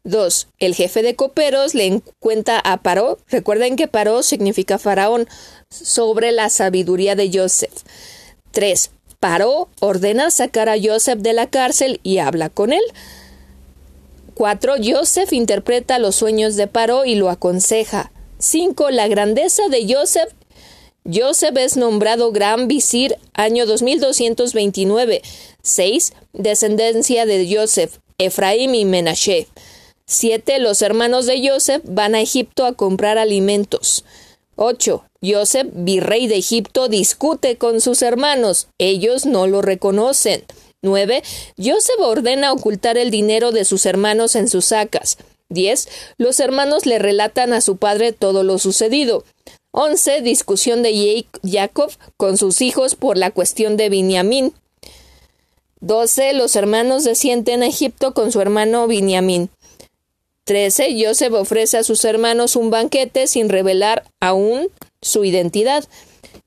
2. 0.02 0.48
El 0.58 0.74
jefe 0.74 1.02
de 1.02 1.14
coperos 1.14 1.74
le 1.74 2.02
cuenta 2.18 2.58
a 2.58 2.78
Paró, 2.78 3.18
recuerden 3.28 3.76
que 3.76 3.86
Paró 3.86 4.22
significa 4.22 4.78
faraón, 4.78 5.28
sobre 5.70 6.32
la 6.32 6.50
sabiduría 6.50 7.14
de 7.14 7.30
Joseph. 7.32 7.84
3. 8.50 8.90
Paró 9.20 9.68
ordena 9.80 10.30
sacar 10.30 10.68
a 10.70 10.76
Joseph 10.82 11.20
de 11.20 11.34
la 11.34 11.48
cárcel 11.48 12.00
y 12.02 12.18
habla 12.18 12.48
con 12.48 12.72
él. 12.72 12.82
4. 14.34 14.76
Joseph 14.82 15.34
interpreta 15.34 15.98
los 15.98 16.16
sueños 16.16 16.56
de 16.56 16.66
Paró 16.66 17.04
y 17.04 17.14
lo 17.14 17.28
aconseja. 17.28 18.10
5. 18.38 18.90
La 18.90 19.06
grandeza 19.06 19.68
de 19.68 19.92
Joseph. 19.92 20.32
Joseph 21.04 21.56
es 21.56 21.76
nombrado 21.76 22.30
gran 22.30 22.68
visir 22.68 23.16
año 23.32 23.66
2229. 23.66 25.22
6. 25.62 26.12
Descendencia 26.32 27.26
de 27.26 27.48
Joseph, 27.54 27.96
Efraín 28.18 28.74
y 28.74 28.84
Menashe. 28.84 29.48
7. 30.06 30.58
Los 30.58 30.82
hermanos 30.82 31.26
de 31.26 31.48
Joseph 31.48 31.82
van 31.84 32.14
a 32.14 32.20
Egipto 32.20 32.66
a 32.66 32.74
comprar 32.74 33.16
alimentos. 33.16 34.04
8. 34.56 35.04
Joseph, 35.22 35.68
virrey 35.72 36.26
de 36.26 36.36
Egipto, 36.36 36.88
discute 36.88 37.56
con 37.56 37.80
sus 37.80 38.02
hermanos. 38.02 38.68
Ellos 38.78 39.24
no 39.24 39.46
lo 39.46 39.62
reconocen. 39.62 40.44
9. 40.82 41.22
Joseph 41.56 42.00
ordena 42.00 42.52
ocultar 42.52 42.98
el 42.98 43.10
dinero 43.10 43.52
de 43.52 43.64
sus 43.64 43.86
hermanos 43.86 44.36
en 44.36 44.48
sus 44.48 44.66
sacas. 44.66 45.16
10. 45.48 45.88
Los 46.18 46.40
hermanos 46.40 46.86
le 46.86 46.98
relatan 46.98 47.52
a 47.52 47.60
su 47.60 47.76
padre 47.76 48.12
todo 48.12 48.42
lo 48.42 48.58
sucedido. 48.58 49.24
11. 49.72 50.22
Discusión 50.22 50.82
de 50.82 51.26
Jacob 51.44 51.92
con 52.16 52.36
sus 52.36 52.60
hijos 52.60 52.94
por 52.94 53.16
la 53.16 53.30
cuestión 53.30 53.76
de 53.76 53.88
Binyamin. 53.88 54.52
12. 55.80 56.32
Los 56.34 56.56
hermanos 56.56 57.04
descienden 57.04 57.62
a 57.62 57.66
Egipto 57.66 58.12
con 58.12 58.32
su 58.32 58.40
hermano 58.40 58.86
Binyamin. 58.86 59.50
13. 60.44 60.96
Joseph 61.04 61.32
ofrece 61.34 61.78
a 61.78 61.84
sus 61.84 62.04
hermanos 62.04 62.56
un 62.56 62.70
banquete 62.70 63.26
sin 63.26 63.48
revelar 63.48 64.04
aún 64.20 64.68
su 65.00 65.24
identidad. 65.24 65.84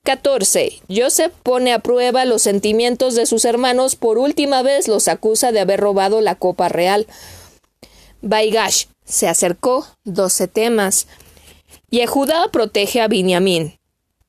14. 0.03 0.81
Joseph 0.89 1.31
pone 1.43 1.71
a 1.71 1.79
prueba 1.79 2.25
los 2.25 2.41
sentimientos 2.41 3.15
de 3.15 3.25
sus 3.25 3.45
hermanos. 3.45 3.95
Por 3.95 4.17
última 4.17 4.61
vez 4.61 4.89
los 4.89 5.07
acusa 5.07 5.53
de 5.53 5.61
haber 5.61 5.79
robado 5.79 6.19
la 6.19 6.35
copa 6.35 6.67
real. 6.67 7.07
Baigash 8.21 8.85
se 9.05 9.29
acercó. 9.29 9.87
12 10.03 10.49
temas. 10.49 11.07
Yehudá 11.93 12.47
protege 12.51 13.01
a 13.01 13.07
Binyamin. 13.07 13.77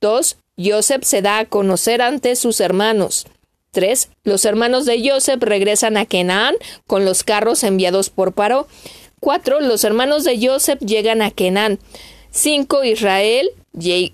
2. 0.02 0.36
Joseph 0.58 1.02
se 1.02 1.22
da 1.22 1.38
a 1.38 1.44
conocer 1.46 2.02
ante 2.02 2.36
sus 2.36 2.60
hermanos. 2.60 3.26
3. 3.70 4.10
Los 4.22 4.44
hermanos 4.44 4.84
de 4.84 5.02
Joseph 5.08 5.42
regresan 5.42 5.96
a 5.96 6.04
Canaán 6.04 6.56
con 6.86 7.06
los 7.06 7.24
carros 7.24 7.64
enviados 7.64 8.10
por 8.10 8.34
Paró. 8.34 8.68
4. 9.20 9.60
Los 9.60 9.82
hermanos 9.84 10.24
de 10.24 10.46
Joseph 10.46 10.78
llegan 10.80 11.22
a 11.22 11.30
Kenan. 11.30 11.78
5. 12.32 12.84
Israel, 12.84 13.48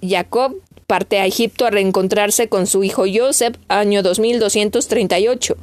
Jacob 0.01 0.55
parte 0.87 1.19
a 1.19 1.27
Egipto 1.27 1.67
a 1.67 1.71
reencontrarse 1.71 2.49
con 2.49 2.69
su 2.69 2.85
hijo 2.85 3.03
Joseph, 3.13 3.57
año 3.67 4.05
2238. 4.05 5.57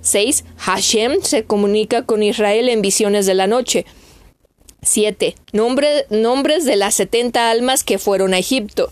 6. 0.00 0.44
Hashem 0.58 1.22
se 1.22 1.42
comunica 1.42 2.02
con 2.02 2.22
Israel 2.22 2.68
en 2.68 2.82
visiones 2.82 3.26
de 3.26 3.34
la 3.34 3.48
noche. 3.48 3.84
7. 4.86 5.34
nombres 5.52 6.64
de 6.64 6.76
las 6.76 6.94
70 6.94 7.50
almas 7.50 7.84
que 7.84 7.98
fueron 7.98 8.34
a 8.34 8.38
Egipto. 8.38 8.90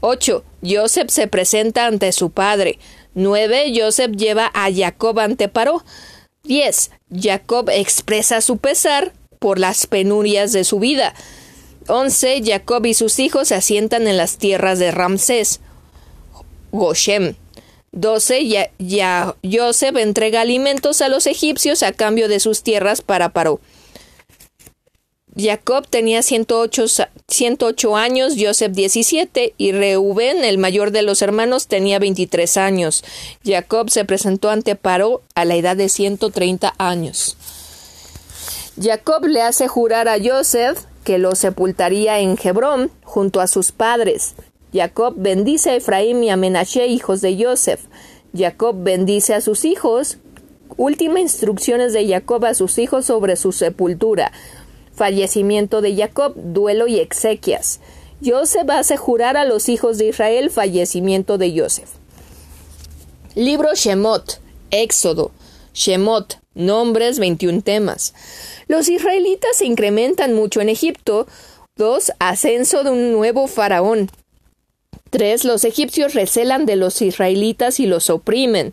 8. 0.00 0.44
Joseph 0.62 1.10
se 1.10 1.26
presenta 1.26 1.86
ante 1.86 2.12
su 2.12 2.30
padre. 2.30 2.78
9. 3.14 3.72
Joseph 3.74 4.12
lleva 4.12 4.50
a 4.54 4.72
Jacob 4.72 5.18
ante 5.18 5.48
Paró. 5.48 5.84
10. 6.44 6.90
Jacob 7.10 7.68
expresa 7.70 8.40
su 8.40 8.58
pesar 8.58 9.12
por 9.38 9.58
las 9.58 9.86
penurias 9.86 10.52
de 10.52 10.64
su 10.64 10.78
vida. 10.78 11.14
11. 11.88 12.42
Jacob 12.44 12.86
y 12.86 12.94
sus 12.94 13.18
hijos 13.18 13.48
se 13.48 13.54
asientan 13.54 14.06
en 14.06 14.16
las 14.16 14.38
tierras 14.38 14.78
de 14.78 14.90
Ramsés. 14.90 15.60
Goshem. 16.70 17.34
12. 17.92 18.46
Ya, 18.46 18.70
ya, 18.78 19.34
Joseph 19.42 19.96
entrega 19.96 20.42
alimentos 20.42 21.00
a 21.00 21.08
los 21.08 21.26
egipcios 21.26 21.82
a 21.82 21.92
cambio 21.92 22.28
de 22.28 22.40
sus 22.40 22.62
tierras 22.62 23.02
para 23.02 23.30
Paró. 23.30 23.60
Jacob 25.36 25.86
tenía 25.88 26.22
108, 26.22 26.86
108 27.28 27.96
años, 27.96 28.34
Joseph 28.38 28.72
17 28.72 29.54
y 29.56 29.72
Reuben, 29.72 30.44
el 30.44 30.58
mayor 30.58 30.90
de 30.90 31.02
los 31.02 31.22
hermanos, 31.22 31.68
tenía 31.68 31.98
23 31.98 32.56
años. 32.56 33.04
Jacob 33.44 33.90
se 33.90 34.04
presentó 34.04 34.50
ante 34.50 34.74
Paró 34.74 35.22
a 35.34 35.44
la 35.44 35.54
edad 35.54 35.76
de 35.76 35.88
130 35.88 36.74
años. 36.78 37.36
Jacob 38.80 39.24
le 39.26 39.42
hace 39.42 39.68
jurar 39.68 40.08
a 40.08 40.18
Joseph 40.22 40.78
que 41.04 41.18
lo 41.18 41.34
sepultaría 41.34 42.20
en 42.20 42.38
Hebrón 42.42 42.90
junto 43.02 43.40
a 43.40 43.46
sus 43.46 43.72
padres. 43.72 44.34
Jacob 44.72 45.14
bendice 45.16 45.70
a 45.70 45.76
Efraín 45.76 46.22
y 46.22 46.30
a 46.30 46.36
Menashe, 46.36 46.86
hijos 46.86 47.20
de 47.20 47.42
Joseph. 47.42 47.80
Jacob 48.36 48.76
bendice 48.78 49.34
a 49.34 49.40
sus 49.40 49.64
hijos. 49.64 50.18
Última 50.76 51.20
instrucciones 51.20 51.92
de 51.92 52.06
Jacob 52.06 52.44
a 52.44 52.54
sus 52.54 52.78
hijos 52.78 53.06
sobre 53.06 53.36
su 53.36 53.52
sepultura. 53.52 54.32
Fallecimiento 54.98 55.80
de 55.80 55.94
Jacob, 55.94 56.32
duelo 56.34 56.88
y 56.88 56.98
exequias. 56.98 57.78
Joseph 58.20 58.68
hace 58.68 58.96
jurar 58.96 59.36
a 59.36 59.44
los 59.44 59.68
hijos 59.68 59.96
de 59.96 60.08
Israel 60.08 60.50
fallecimiento 60.50 61.38
de 61.38 61.56
Joseph. 61.56 61.88
Libro 63.36 63.72
Shemot, 63.76 64.40
Éxodo, 64.72 65.30
Shemot, 65.72 66.40
nombres, 66.54 67.20
21 67.20 67.62
temas. 67.62 68.12
Los 68.66 68.88
israelitas 68.88 69.58
se 69.58 69.66
incrementan 69.66 70.34
mucho 70.34 70.60
en 70.60 70.68
Egipto. 70.68 71.28
2. 71.76 72.14
Ascenso 72.18 72.82
de 72.82 72.90
un 72.90 73.12
nuevo 73.12 73.46
faraón. 73.46 74.10
3. 75.10 75.44
Los 75.44 75.64
egipcios 75.64 76.14
recelan 76.14 76.66
de 76.66 76.74
los 76.74 77.00
israelitas 77.02 77.78
y 77.78 77.86
los 77.86 78.10
oprimen. 78.10 78.72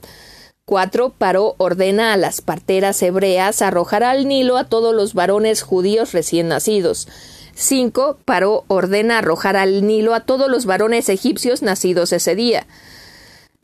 4. 0.66 1.12
Paró 1.12 1.54
ordena 1.60 2.14
a 2.14 2.18
las 2.18 2.42
parteras 2.42 3.02
hebreas 3.04 3.62
arrojar 3.62 4.04
al 4.04 4.28
Nilo 4.28 4.58
a 4.58 4.64
todos 4.64 4.96
los 4.96 5.14
varones 5.14 5.62
judíos 5.62 6.12
recién 6.12 6.48
nacidos. 6.48 7.08
5. 7.54 8.18
Paró 8.26 8.66
ordena 8.68 9.20
arrojar 9.20 9.58
al 9.58 9.86
Nilo 9.86 10.16
a 10.16 10.22
todos 10.22 10.50
los 10.50 10.66
varones 10.66 11.08
egipcios 11.10 11.62
nacidos 11.62 12.12
ese 12.14 12.34
día. 12.34 12.66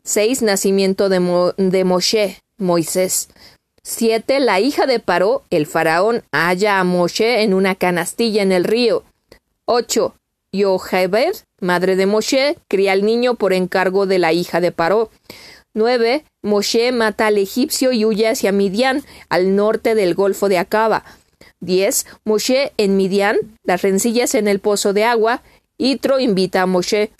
6. 0.04 0.42
Nacimiento 0.42 1.08
de, 1.08 1.18
Moshe, 1.84 2.40
Moisés. 2.56 3.28
7. 3.82 4.38
La 4.38 4.60
hija 4.60 4.86
de 4.86 5.00
Paró, 5.00 5.42
el 5.50 5.66
faraón, 5.66 6.22
halla 6.30 6.78
a 6.78 6.84
Moshe 6.84 7.42
en 7.42 7.52
una 7.52 7.74
canastilla 7.74 8.42
en 8.42 8.52
el 8.52 8.62
río. 8.62 9.02
8. 9.64 10.14
Yochebed, 10.52 11.34
madre 11.60 11.96
de 11.96 12.06
Moshe, 12.06 12.58
cría 12.68 12.92
al 12.92 13.04
niño 13.04 13.34
por 13.34 13.52
encargo 13.52 14.06
de 14.06 14.20
la 14.20 14.32
hija 14.32 14.60
de 14.60 14.70
Paró. 14.70 15.10
9. 15.74 16.24
Moshe 16.42 16.92
mata 16.92 17.26
al 17.26 17.38
egipcio 17.38 17.92
y 17.92 18.04
huye 18.04 18.28
hacia 18.28 18.52
Midian, 18.52 19.02
al 19.28 19.56
norte 19.56 19.94
del 19.94 20.14
golfo 20.14 20.48
de 20.48 20.58
Acaba. 20.58 21.04
10. 21.60 22.06
Moshe 22.24 22.72
en 22.76 22.96
Midian, 22.96 23.36
las 23.64 23.82
rencillas 23.82 24.34
en 24.34 24.48
el 24.48 24.58
pozo 24.58 24.92
de 24.92 25.04
agua. 25.04 25.42
Itro 25.78 26.20
invita 26.20 26.62
a 26.62 26.66
Moshe. 26.66 27.10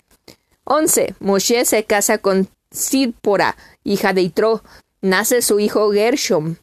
11. 0.65 1.15
Moshe 1.19 1.65
se 1.65 1.83
casa 1.83 2.17
con 2.17 2.47
Sidpora, 2.71 3.55
hija 3.83 4.13
de 4.13 4.21
Itro 4.21 4.63
nace 5.03 5.41
su 5.41 5.59
hijo 5.59 5.91
Gershom. 5.91 6.55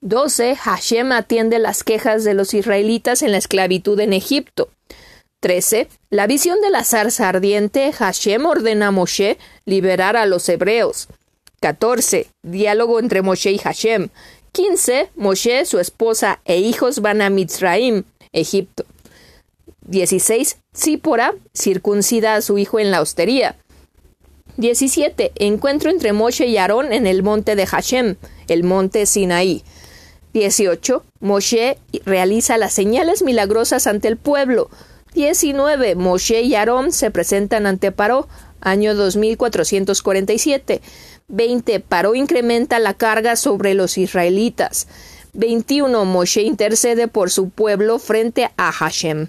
12. 0.00 0.56
Hashem 0.56 1.12
atiende 1.12 1.58
las 1.58 1.84
quejas 1.84 2.24
de 2.24 2.34
los 2.34 2.54
israelitas 2.54 3.22
en 3.22 3.32
la 3.32 3.38
esclavitud 3.38 4.00
en 4.00 4.12
Egipto. 4.12 4.70
13. 5.46 5.86
La 6.10 6.26
visión 6.26 6.60
de 6.60 6.70
la 6.70 6.82
zarza 6.82 7.28
ardiente, 7.28 7.92
Hashem 7.92 8.44
ordena 8.46 8.88
a 8.88 8.90
Moshe 8.90 9.38
liberar 9.64 10.16
a 10.16 10.26
los 10.26 10.48
hebreos. 10.48 11.06
14. 11.60 12.26
Diálogo 12.42 12.98
entre 12.98 13.22
Moshe 13.22 13.52
y 13.52 13.58
Hashem. 13.58 14.08
15. 14.50 15.10
Moshe, 15.14 15.64
su 15.64 15.78
esposa 15.78 16.40
e 16.46 16.58
hijos 16.58 17.00
van 17.00 17.22
a 17.22 17.30
Mitzraim, 17.30 18.02
Egipto. 18.32 18.86
16. 19.82 20.58
Zípora 20.76 21.32
circuncida 21.54 22.34
a 22.34 22.42
su 22.42 22.58
hijo 22.58 22.80
en 22.80 22.90
la 22.90 23.00
hostería. 23.00 23.54
17. 24.56 25.30
Encuentro 25.36 25.92
entre 25.92 26.12
Moshe 26.12 26.46
y 26.48 26.56
Aarón 26.56 26.92
en 26.92 27.06
el 27.06 27.22
monte 27.22 27.54
de 27.54 27.66
Hashem, 27.66 28.16
el 28.48 28.64
monte 28.64 29.06
Sinaí. 29.06 29.62
18. 30.32 31.04
Moshe 31.20 31.78
realiza 32.04 32.58
las 32.58 32.74
señales 32.74 33.22
milagrosas 33.22 33.86
ante 33.86 34.08
el 34.08 34.16
pueblo. 34.16 34.70
19. 35.16 35.94
Moshe 35.94 36.42
y 36.42 36.54
Aarón 36.54 36.92
se 36.92 37.10
presentan 37.10 37.66
ante 37.66 37.90
Paró, 37.90 38.28
año 38.60 38.94
2447. 38.94 40.82
20. 41.28 41.80
Paró 41.80 42.14
incrementa 42.14 42.78
la 42.78 42.92
carga 42.92 43.34
sobre 43.36 43.72
los 43.72 43.96
israelitas. 43.96 44.86
21. 45.32 46.04
Moshe 46.04 46.42
intercede 46.42 47.08
por 47.08 47.30
su 47.30 47.48
pueblo 47.48 47.98
frente 47.98 48.50
a 48.58 48.70
Hashem. 48.70 49.28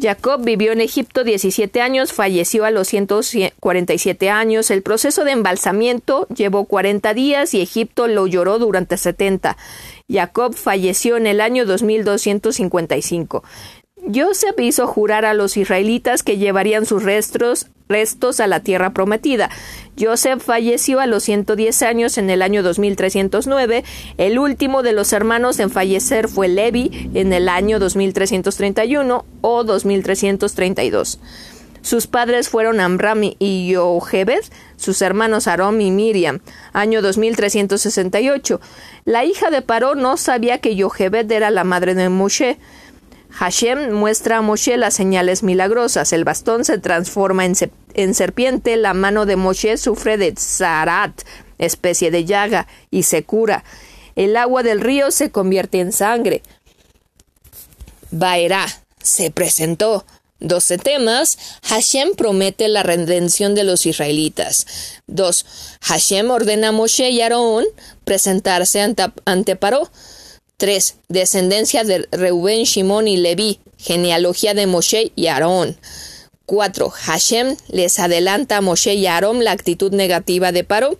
Jacob 0.00 0.42
vivió 0.42 0.72
en 0.72 0.80
Egipto 0.80 1.24
17 1.24 1.80
años, 1.82 2.12
falleció 2.12 2.64
a 2.64 2.70
los 2.70 2.88
147 2.88 4.30
años. 4.30 4.70
El 4.70 4.82
proceso 4.82 5.24
de 5.24 5.32
embalsamiento 5.32 6.26
llevó 6.34 6.64
40 6.64 7.12
días 7.12 7.52
y 7.52 7.60
Egipto 7.60 8.06
lo 8.06 8.26
lloró 8.26 8.58
durante 8.58 8.96
70. 8.96 9.56
Jacob 10.08 10.54
falleció 10.54 11.16
en 11.16 11.26
el 11.26 11.40
año 11.40 11.66
2255. 11.66 13.44
Joseph 14.14 14.58
hizo 14.58 14.86
jurar 14.86 15.24
a 15.24 15.34
los 15.34 15.56
israelitas 15.56 16.22
que 16.22 16.38
llevarían 16.38 16.86
sus 16.86 17.02
restos, 17.02 17.66
restos 17.88 18.40
a 18.40 18.46
la 18.46 18.60
tierra 18.60 18.90
prometida. 18.90 19.50
Joseph 19.98 20.42
falleció 20.42 21.00
a 21.00 21.06
los 21.06 21.24
110 21.24 21.82
años 21.82 22.18
en 22.18 22.30
el 22.30 22.42
año 22.42 22.62
2309. 22.62 23.84
El 24.16 24.38
último 24.38 24.82
de 24.82 24.92
los 24.92 25.12
hermanos 25.12 25.58
en 25.58 25.70
fallecer 25.70 26.28
fue 26.28 26.48
Levi 26.48 27.10
en 27.14 27.32
el 27.32 27.48
año 27.48 27.78
2331 27.78 29.24
o 29.40 29.64
2332. 29.64 31.18
Sus 31.82 32.06
padres 32.06 32.48
fueron 32.48 32.78
Amram 32.78 33.22
y 33.38 33.68
Yochebed, 33.68 34.44
sus 34.76 35.00
hermanos 35.00 35.46
Arom 35.46 35.80
y 35.80 35.90
Miriam, 35.90 36.40
año 36.72 37.00
2368. 37.00 38.60
La 39.06 39.24
hija 39.24 39.50
de 39.50 39.62
Paró 39.62 39.94
no 39.94 40.18
sabía 40.18 40.58
que 40.58 40.76
Yochebed 40.76 41.30
era 41.32 41.50
la 41.50 41.64
madre 41.64 41.94
de 41.94 42.10
Moshe. 42.10 42.58
Hashem 43.30 43.92
muestra 43.92 44.38
a 44.38 44.42
Moshe 44.42 44.76
las 44.76 44.94
señales 44.94 45.42
milagrosas. 45.42 46.12
El 46.12 46.24
bastón 46.24 46.64
se 46.64 46.78
transforma 46.78 47.44
en, 47.44 48.14
serpiente, 48.14 48.76
la 48.76 48.94
mano 48.94 49.26
de 49.26 49.36
Moshe 49.36 49.76
sufre 49.76 50.16
de 50.16 50.34
zarat, 50.36 51.22
especie 51.58 52.10
de 52.10 52.24
llaga, 52.24 52.66
y 52.90 53.04
se 53.04 53.24
cura. 53.24 53.64
El 54.16 54.36
agua 54.36 54.62
del 54.62 54.80
río 54.80 55.10
se 55.10 55.30
convierte 55.30 55.80
en 55.80 55.92
sangre. 55.92 56.42
Baerá 58.10 58.66
se 59.02 59.30
presentó. 59.30 60.04
Doce 60.40 60.78
temas. 60.78 61.38
Hashem 61.64 62.14
promete 62.16 62.66
la 62.68 62.82
redención 62.82 63.54
de 63.54 63.62
los 63.62 63.84
israelitas. 63.84 64.66
Dos. 65.06 65.44
Hashem 65.82 66.30
ordena 66.30 66.68
a 66.68 66.72
Moshe 66.72 67.10
y 67.10 67.20
Aarón 67.20 67.66
presentarse 68.04 68.80
ante, 68.80 69.04
ante 69.26 69.56
Paró. 69.56 69.90
3. 70.60 70.96
Descendencia 71.08 71.84
de 71.84 72.06
Reubén, 72.12 72.64
Shimón 72.64 73.08
y 73.08 73.16
Leví, 73.16 73.60
genealogía 73.78 74.52
de 74.52 74.66
Moshe 74.66 75.10
y 75.16 75.26
Aarón. 75.28 75.78
4. 76.44 76.90
Hashem 76.90 77.56
les 77.68 77.98
adelanta 77.98 78.58
a 78.58 78.60
Moshe 78.60 78.94
y 78.94 79.06
Aarón 79.06 79.42
la 79.42 79.52
actitud 79.52 79.92
negativa 79.92 80.52
de 80.52 80.62
Paro. 80.62 80.98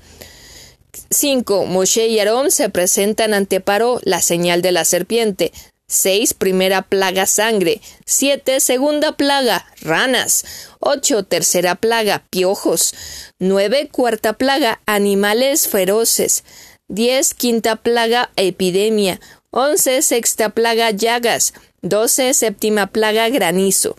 5. 1.10 1.66
Moshe 1.66 2.08
y 2.08 2.18
Aarón 2.18 2.50
se 2.50 2.70
presentan 2.70 3.34
ante 3.34 3.60
Paro 3.60 4.00
la 4.02 4.22
señal 4.22 4.62
de 4.62 4.72
la 4.72 4.86
serpiente. 4.86 5.52
6. 5.88 6.32
Primera 6.34 6.80
plaga 6.80 7.26
sangre. 7.26 7.82
7. 8.06 8.60
Segunda 8.60 9.12
plaga 9.12 9.66
ranas. 9.82 10.44
8. 10.78 11.24
Tercera 11.24 11.74
plaga 11.74 12.24
piojos. 12.30 12.94
9. 13.40 13.90
Cuarta 13.92 14.32
plaga 14.32 14.80
animales 14.86 15.68
feroces. 15.68 16.44
10. 16.88 17.34
Quinta 17.34 17.76
plaga 17.76 18.30
epidemia. 18.36 19.20
11. 19.52 20.02
Sexta 20.02 20.50
plaga 20.50 20.90
llagas. 20.90 21.54
12. 21.82 22.34
Séptima 22.34 22.86
plaga 22.86 23.28
granizo. 23.28 23.96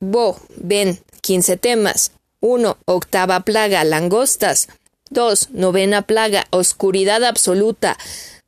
Bo, 0.00 0.36
ven, 0.56 0.98
15 1.22 1.56
temas. 1.56 2.12
1. 2.40 2.76
Octava 2.84 3.40
plaga 3.40 3.84
langostas. 3.84 4.68
2. 5.10 5.50
Novena 5.52 6.02
plaga 6.02 6.46
oscuridad 6.50 7.24
absoluta. 7.24 7.96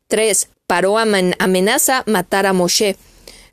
3. 0.08 0.48
Paró 0.66 0.98
amenaza 0.98 2.02
matar 2.06 2.46
a 2.46 2.52
Moshe. 2.52 2.96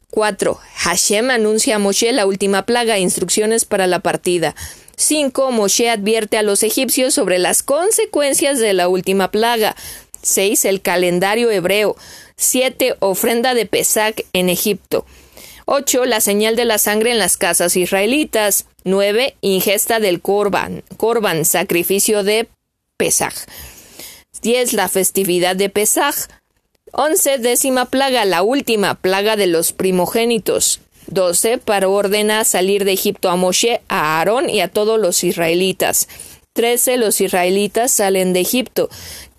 4. 0.09 0.59
Hashem 0.75 1.29
anuncia 1.29 1.77
a 1.77 1.79
Moshe 1.79 2.11
la 2.11 2.25
última 2.25 2.65
plaga, 2.65 2.99
instrucciones 2.99 3.63
para 3.65 3.87
la 3.87 3.99
partida. 3.99 4.55
5. 4.97 5.51
Moshe 5.51 5.89
advierte 5.89 6.37
a 6.37 6.43
los 6.43 6.63
egipcios 6.63 7.13
sobre 7.13 7.39
las 7.39 7.63
consecuencias 7.63 8.59
de 8.59 8.73
la 8.73 8.87
última 8.87 9.31
plaga. 9.31 9.75
6. 10.21 10.65
El 10.65 10.81
calendario 10.81 11.51
hebreo. 11.51 11.95
7. 12.35 12.95
Ofrenda 12.99 13.53
de 13.53 13.65
Pesach 13.65 14.21
en 14.33 14.49
Egipto. 14.49 15.05
8. 15.65 16.05
La 16.05 16.21
señal 16.21 16.55
de 16.55 16.65
la 16.65 16.77
sangre 16.77 17.11
en 17.11 17.19
las 17.19 17.37
casas 17.37 17.75
israelitas. 17.75 18.65
9. 18.83 19.35
Ingesta 19.41 19.99
del 19.99 20.21
Corban. 20.21 20.83
Corban, 20.97 21.45
sacrificio 21.45 22.23
de 22.23 22.47
Pesach. 22.97 23.35
10. 24.41 24.73
La 24.73 24.89
festividad 24.89 25.55
de 25.55 25.69
Pesach. 25.69 26.15
11. 26.93 27.37
Décima 27.37 27.85
plaga, 27.85 28.25
la 28.25 28.41
última 28.41 28.95
plaga 28.95 29.35
de 29.35 29.47
los 29.47 29.71
primogénitos. 29.71 30.81
12. 31.07 31.57
Para 31.57 31.89
ordena 31.89 32.43
salir 32.43 32.85
de 32.85 32.93
Egipto 32.93 33.29
a 33.29 33.35
Moshe, 33.35 33.81
a 33.87 34.19
Aarón 34.19 34.49
y 34.49 34.61
a 34.61 34.67
todos 34.67 34.99
los 34.99 35.23
israelitas. 35.23 36.07
13. 36.53 36.97
Los 36.97 37.21
israelitas 37.21 37.91
salen 37.91 38.33
de 38.33 38.41
Egipto. 38.41 38.89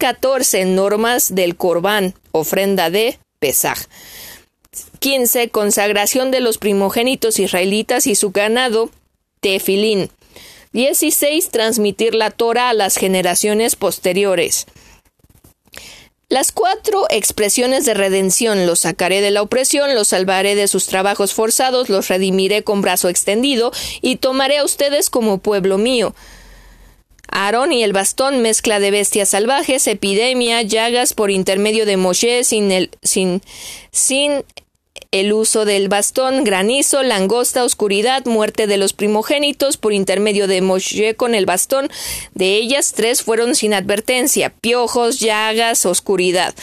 14. 0.03 0.65
Normas 0.65 1.33
del 1.33 1.55
Corbán, 1.55 2.15
ofrenda 2.33 2.91
de 2.91 3.21
Pesaj. 3.39 3.79
15. 4.99 5.51
Consagración 5.51 6.33
de 6.33 6.41
los 6.41 6.59
primogénitos 6.59 7.39
israelitas 7.39 8.09
y 8.09 8.17
su 8.17 8.33
ganado, 8.33 8.91
Tefilín. 9.39 10.11
16. 10.73 11.51
Transmitir 11.51 12.17
la 12.17 12.33
Torah 12.33 12.71
a 12.71 12.75
las 12.75 12.97
generaciones 12.97 13.77
posteriores. 13.77 14.67
Las 16.29 16.51
cuatro 16.51 17.07
expresiones 17.09 17.85
de 17.85 17.95
redención, 17.95 18.67
los 18.67 18.81
sacaré 18.81 19.21
de 19.21 19.31
la 19.31 19.43
opresión, 19.43 19.95
los 19.95 20.09
salvaré 20.09 20.57
de 20.57 20.67
sus 20.67 20.87
trabajos 20.87 21.33
forzados, 21.33 21.89
los 21.89 22.09
redimiré 22.09 22.65
con 22.65 22.83
brazo 22.83 23.09
extendido, 23.09 23.71
y 24.01 24.17
tomaré 24.17 24.59
a 24.59 24.65
ustedes 24.65 25.11
como 25.11 25.39
pueblo 25.39 25.79
mío. 25.79 26.13
Aarón 27.33 27.73
y 27.73 27.83
el 27.83 27.95
bastón, 27.95 28.43
mezcla 28.43 28.79
de 28.79 28.91
bestias 28.91 29.31
salvajes, 29.31 29.87
epidemia, 29.87 30.61
llagas 30.61 31.15
por 31.15 31.31
intermedio 31.31 31.87
de 31.87 31.97
Moshe 31.97 32.45
sin, 32.45 32.71
el, 32.71 32.91
sin, 33.03 33.41
sin 33.91 34.45
el 35.13 35.35
uso 35.35 35.67
del 35.67 35.91
bastón, 35.91 36.43
granizo, 36.43 37.03
langosta, 37.03 37.65
oscuridad, 37.65 38.25
muerte 38.25 38.67
de 38.67 38.79
los 38.79 38.95
primogénitos 38.95 39.77
por 39.77 39.93
intermedio 39.93 40.47
de 40.47 40.63
Moshe 40.63 41.15
con 41.17 41.35
el 41.35 41.45
bastón. 41.45 41.91
De 42.35 42.57
ellas 42.57 42.95
tres 42.97 43.23
fueron 43.23 43.55
sin 43.55 43.75
advertencia, 43.75 44.55
piojos, 44.63 45.21
llagas, 45.21 45.85
oscuridad. 45.85 46.55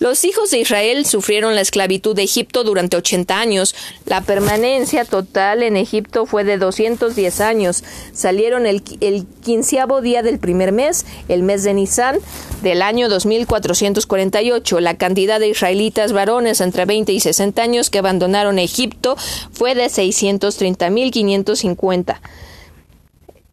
Los 0.00 0.26
hijos 0.26 0.50
de 0.50 0.58
Israel 0.58 1.06
sufrieron 1.06 1.54
la 1.54 1.62
esclavitud 1.62 2.14
de 2.14 2.24
Egipto 2.24 2.62
durante 2.62 2.98
ochenta 2.98 3.40
años. 3.40 3.74
La 4.04 4.20
permanencia 4.20 5.06
total 5.06 5.62
en 5.62 5.78
Egipto 5.78 6.26
fue 6.26 6.44
de 6.44 6.58
doscientos 6.58 7.16
diez 7.16 7.40
años. 7.40 7.84
Salieron 8.12 8.66
el, 8.66 8.82
el 9.00 9.24
quinceavo 9.42 10.02
día 10.02 10.22
del 10.22 10.38
primer 10.38 10.72
mes, 10.72 11.06
el 11.28 11.42
mes 11.42 11.64
de 11.64 11.72
Nisan, 11.72 12.18
del 12.62 12.82
año 12.82 13.08
2448. 13.08 14.80
La 14.80 14.98
cantidad 14.98 15.40
de 15.40 15.48
israelitas 15.48 16.12
varones 16.12 16.60
entre 16.60 16.84
20 16.84 17.10
y 17.10 17.20
60 17.20 17.62
años 17.62 17.90
que 17.94 18.00
abandonaron 18.00 18.58
Egipto 18.58 19.16
fue 19.52 19.76
de 19.76 19.84
630.550. 19.84 22.18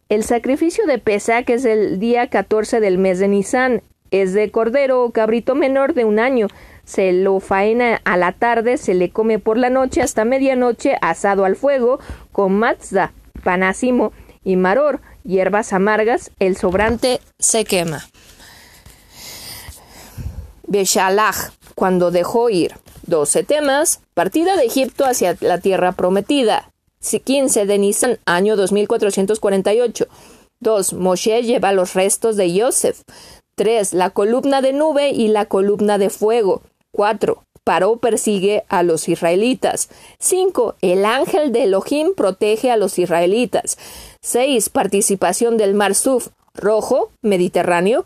El 0.08 0.24
sacrificio 0.24 0.84
de 0.84 0.98
Pesach 0.98 1.48
es 1.48 1.64
el 1.64 2.00
día 2.00 2.26
14 2.26 2.80
del 2.80 2.98
mes 2.98 3.20
de 3.20 3.28
Nisan. 3.28 3.82
Es 4.10 4.32
de 4.32 4.50
cordero 4.50 5.04
o 5.04 5.12
cabrito 5.12 5.54
menor 5.54 5.94
de 5.94 6.04
un 6.04 6.18
año. 6.18 6.48
Se 6.84 7.12
lo 7.12 7.38
faena 7.38 8.00
a 8.04 8.16
la 8.16 8.32
tarde, 8.32 8.78
se 8.78 8.94
le 8.94 9.10
come 9.10 9.38
por 9.38 9.58
la 9.58 9.70
noche 9.70 10.02
hasta 10.02 10.24
medianoche 10.24 10.96
asado 11.00 11.44
al 11.44 11.54
fuego 11.54 12.00
con 12.32 12.58
matzah, 12.58 13.12
panacimo 13.44 14.12
y 14.42 14.56
maror, 14.56 15.00
hierbas 15.22 15.72
amargas. 15.72 16.32
El 16.40 16.56
sobrante 16.56 17.20
se 17.38 17.64
quema. 17.64 18.08
Beshalach, 20.66 21.52
cuando 21.76 22.10
dejó 22.10 22.50
ir. 22.50 22.81
12 23.06 23.44
temas. 23.44 24.00
Partida 24.14 24.56
de 24.56 24.64
Egipto 24.64 25.04
hacia 25.04 25.36
la 25.40 25.58
tierra 25.58 25.92
prometida. 25.92 26.70
15 27.00 27.66
de 27.66 27.78
Nisan, 27.78 28.18
año 28.26 28.56
2448. 28.56 30.06
2. 30.60 30.92
Moshe 30.94 31.42
lleva 31.42 31.72
los 31.72 31.94
restos 31.94 32.36
de 32.36 32.52
Yosef. 32.52 33.02
3. 33.56 33.92
La 33.92 34.10
columna 34.10 34.62
de 34.62 34.72
nube 34.72 35.10
y 35.10 35.28
la 35.28 35.46
columna 35.46 35.98
de 35.98 36.10
fuego. 36.10 36.62
4. 36.92 37.44
Paró 37.64 37.96
persigue 37.96 38.64
a 38.68 38.82
los 38.82 39.08
israelitas. 39.08 39.88
5. 40.18 40.76
El 40.80 41.04
ángel 41.04 41.52
de 41.52 41.64
Elohim 41.64 42.14
protege 42.14 42.70
a 42.70 42.76
los 42.76 42.98
israelitas. 42.98 43.78
6. 44.22 44.68
Participación 44.70 45.56
del 45.56 45.74
Mar 45.74 45.94
Suf, 45.94 46.28
rojo, 46.54 47.10
Mediterráneo. 47.22 48.04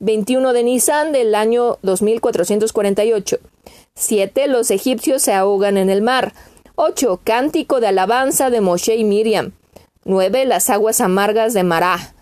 21 0.00 0.54
de 0.54 0.62
Nisan 0.62 1.12
del 1.12 1.34
año 1.34 1.76
2448. 1.82 3.38
7. 3.94 4.48
Los 4.48 4.70
egipcios 4.70 5.20
se 5.20 5.34
ahogan 5.34 5.76
en 5.76 5.90
el 5.90 6.00
mar. 6.00 6.32
8. 6.74 7.20
Cántico 7.22 7.80
de 7.80 7.88
alabanza 7.88 8.48
de 8.48 8.62
Moshe 8.62 8.96
y 8.96 9.04
Miriam. 9.04 9.52
9. 10.04 10.46
Las 10.46 10.70
aguas 10.70 11.02
amargas 11.02 11.52
de 11.52 11.64
Mará. 11.64 12.14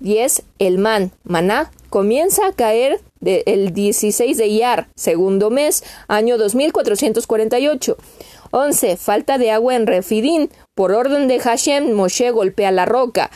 10. 0.00 0.42
El 0.58 0.78
man, 0.78 1.12
maná, 1.22 1.70
comienza 1.90 2.44
a 2.48 2.52
caer 2.54 3.00
el 3.24 3.72
16 3.72 4.36
de 4.36 4.48
Iyar, 4.48 4.88
segundo 4.96 5.50
mes, 5.50 5.84
año 6.08 6.38
2448. 6.38 7.96
11. 8.50 8.96
Falta 8.96 9.38
de 9.38 9.52
agua 9.52 9.76
en 9.76 9.86
Refidín. 9.86 10.50
Por 10.74 10.90
orden 10.90 11.28
de 11.28 11.38
Hashem, 11.38 11.92
Moshe 11.92 12.32
golpea 12.32 12.72
la 12.72 12.84
roca. 12.84 13.30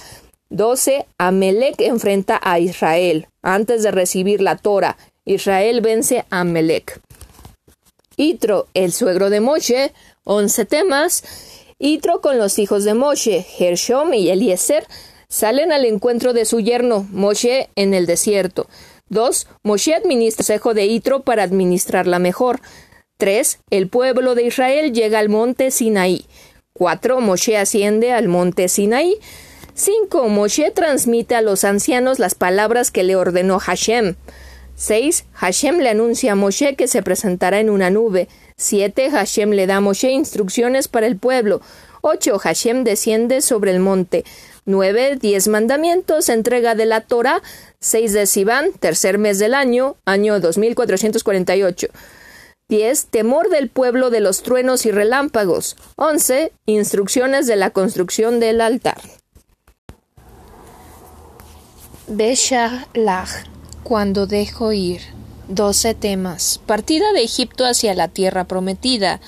12. 0.50 1.06
Amelec 1.18 1.80
enfrenta 1.80 2.40
a 2.42 2.58
Israel. 2.58 3.28
Antes 3.46 3.84
de 3.84 3.92
recibir 3.92 4.42
la 4.42 4.56
Torah, 4.56 4.96
Israel 5.24 5.80
vence 5.80 6.24
a 6.30 6.40
Amelec. 6.40 7.00
Itro, 8.16 8.66
el 8.74 8.90
suegro 8.90 9.30
de 9.30 9.38
Moshe, 9.38 9.92
11 10.24 10.64
temas. 10.64 11.22
Itro 11.78 12.20
con 12.20 12.38
los 12.38 12.58
hijos 12.58 12.82
de 12.82 12.94
Moshe, 12.94 13.44
Gershom 13.44 14.14
y 14.14 14.30
Eliezer, 14.30 14.84
salen 15.28 15.70
al 15.70 15.84
encuentro 15.84 16.32
de 16.32 16.44
su 16.44 16.58
yerno, 16.58 17.06
Moshe, 17.12 17.70
en 17.76 17.94
el 17.94 18.06
desierto. 18.06 18.66
2. 19.10 19.46
Moshe 19.62 19.94
administra 19.94 20.42
el 20.42 20.60
consejo 20.60 20.74
de 20.74 20.86
Itro 20.86 21.20
para 21.20 21.44
administrarla 21.44 22.18
mejor. 22.18 22.60
3. 23.16 23.60
El 23.70 23.86
pueblo 23.88 24.34
de 24.34 24.42
Israel 24.42 24.92
llega 24.92 25.20
al 25.20 25.28
monte 25.28 25.70
Sinaí. 25.70 26.26
4. 26.72 27.20
Moshe 27.20 27.56
asciende 27.56 28.10
al 28.10 28.26
monte 28.26 28.66
Sinaí. 28.66 29.20
5. 29.76 30.30
Moshe 30.30 30.70
transmite 30.70 31.34
a 31.34 31.42
los 31.42 31.62
ancianos 31.62 32.18
las 32.18 32.34
palabras 32.34 32.90
que 32.90 33.02
le 33.02 33.14
ordenó 33.14 33.58
Hashem. 33.58 34.14
6. 34.74 35.26
Hashem 35.34 35.80
le 35.80 35.90
anuncia 35.90 36.32
a 36.32 36.34
Moshe 36.34 36.76
que 36.76 36.88
se 36.88 37.02
presentará 37.02 37.60
en 37.60 37.68
una 37.68 37.90
nube. 37.90 38.26
7. 38.56 39.10
Hashem 39.10 39.50
le 39.50 39.66
da 39.66 39.76
a 39.76 39.80
Moshe 39.82 40.10
instrucciones 40.10 40.88
para 40.88 41.06
el 41.06 41.18
pueblo. 41.18 41.60
8. 42.00 42.38
Hashem 42.38 42.84
desciende 42.84 43.42
sobre 43.42 43.70
el 43.70 43.80
monte. 43.80 44.24
9. 44.64 45.18
Diez 45.20 45.46
mandamientos, 45.46 46.30
entrega 46.30 46.74
de 46.74 46.86
la 46.86 47.02
Torah. 47.02 47.42
6 47.80 48.14
de 48.14 48.26
Sivan, 48.26 48.72
tercer 48.72 49.18
mes 49.18 49.38
del 49.38 49.52
año, 49.52 49.96
año 50.06 50.40
2448. 50.40 51.88
10. 52.68 53.06
Temor 53.08 53.50
del 53.50 53.68
pueblo 53.68 54.08
de 54.08 54.20
los 54.20 54.42
truenos 54.42 54.86
y 54.86 54.90
relámpagos. 54.90 55.76
11. 55.96 56.50
Instrucciones 56.64 57.46
de 57.46 57.56
la 57.56 57.68
construcción 57.70 58.40
del 58.40 58.62
altar. 58.62 58.96
Beshalach, 62.08 63.30
cuando 63.82 64.28
dejo 64.28 64.72
ir. 64.72 65.00
12 65.48 65.94
temas. 65.94 66.60
Partida 66.64 67.12
de 67.12 67.24
Egipto 67.24 67.66
hacia 67.66 67.94
la 67.94 68.06
tierra 68.06 68.44
prometida. 68.44 69.20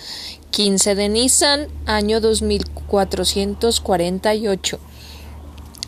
15 0.50 0.94
de 0.94 1.08
Nisan, 1.08 1.66
año 1.86 2.20
2448. 2.20 4.78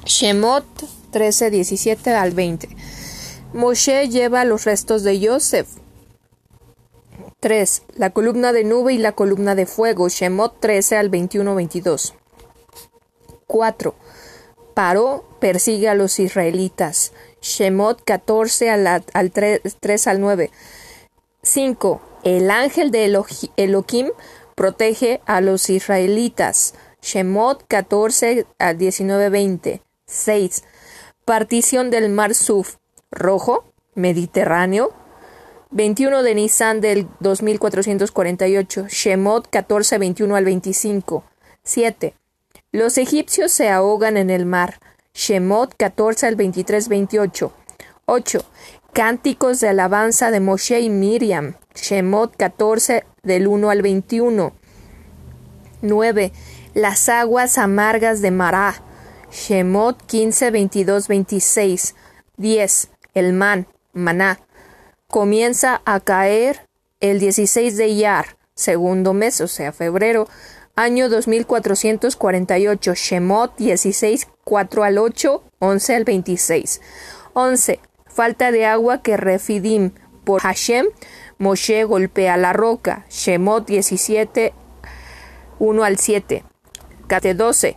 Shemot 0.04 0.64
13, 1.12 1.50
17 1.50 2.12
al 2.14 2.32
20. 2.32 2.68
Moshe 3.52 4.08
lleva 4.08 4.44
los 4.44 4.64
restos 4.64 5.04
de 5.04 5.24
Joseph. 5.24 5.68
3. 7.38 7.82
La 7.94 8.10
columna 8.10 8.52
de 8.52 8.64
nube 8.64 8.94
y 8.94 8.98
la 8.98 9.12
columna 9.12 9.54
de 9.54 9.66
fuego. 9.66 10.08
Shemot 10.08 10.58
13 10.58 10.96
al 10.96 11.08
21-22. 11.10 12.14
4. 13.46 13.94
Paró 14.74 15.29
persigue 15.40 15.88
a 15.88 15.94
los 15.94 16.20
israelitas. 16.20 17.12
Shemot 17.40 18.04
14 18.04 18.70
al, 18.70 19.32
3, 19.32 20.06
al 20.06 20.20
9. 20.20 20.50
5. 21.42 22.00
El 22.22 22.50
ángel 22.50 22.90
de 22.90 23.06
Elohim 23.56 24.10
protege 24.54 25.20
a 25.26 25.40
los 25.40 25.70
israelitas. 25.70 26.74
Shemot 27.02 27.64
14 27.66 28.46
al 28.58 28.78
19-20. 28.78 29.80
6. 30.06 30.64
Partición 31.24 31.90
del 31.90 32.10
Mar 32.10 32.34
Suf 32.34 32.76
Rojo, 33.10 33.72
Mediterráneo. 33.94 34.92
21 35.70 36.22
de 36.22 36.34
Nisan 36.34 36.80
del 36.80 37.08
2448. 37.20 38.88
Shemot 38.88 39.48
14, 39.48 39.98
21 39.98 40.36
al 40.36 40.44
25. 40.44 41.24
7. 41.62 42.14
Los 42.72 42.98
egipcios 42.98 43.52
se 43.52 43.68
ahogan 43.68 44.16
en 44.16 44.30
el 44.30 44.46
mar. 44.46 44.80
Shemot 45.14 45.74
14 45.76 46.26
al 46.26 46.36
23, 46.36 46.88
28. 46.88 47.52
8. 48.06 48.44
Cánticos 48.92 49.60
de 49.60 49.68
alabanza 49.68 50.30
de 50.30 50.40
Moshe 50.40 50.80
y 50.80 50.90
Miriam. 50.90 51.54
Shemot 51.74 52.36
14 52.36 53.04
del 53.22 53.46
1 53.46 53.70
al 53.70 53.82
21. 53.82 54.52
9. 55.82 56.32
Las 56.74 57.08
aguas 57.08 57.58
amargas 57.58 58.22
de 58.22 58.30
Mará. 58.30 58.82
Shemot 59.30 60.00
15, 60.06 60.50
22, 60.50 61.08
26. 61.08 61.94
10. 62.36 62.90
El 63.14 63.32
man, 63.32 63.66
maná. 63.92 64.40
Comienza 65.08 65.82
a 65.84 66.00
caer 66.00 66.66
el 67.00 67.18
16 67.18 67.76
de 67.76 67.88
Iyar, 67.88 68.36
segundo 68.54 69.12
mes, 69.14 69.40
o 69.40 69.48
sea, 69.48 69.72
febrero, 69.72 70.28
año 70.76 71.08
2448, 71.08 72.94
Shemot 72.94 73.56
16, 73.56 74.28
4 74.50 74.82
al 74.82 74.98
8, 74.98 75.44
11 75.60 75.94
al 75.94 76.02
26. 76.02 76.80
11. 77.34 77.78
Falta 78.08 78.50
de 78.50 78.66
agua 78.66 79.00
que 79.00 79.16
refidim 79.16 79.92
por 80.24 80.40
Hashem, 80.40 80.86
Moshe 81.38 81.84
golpea 81.84 82.36
la 82.36 82.52
roca, 82.52 83.06
Shemot 83.08 83.64
17, 83.64 84.52
1 85.60 85.84
al 85.84 85.98
7. 85.98 86.44
12. 87.36 87.76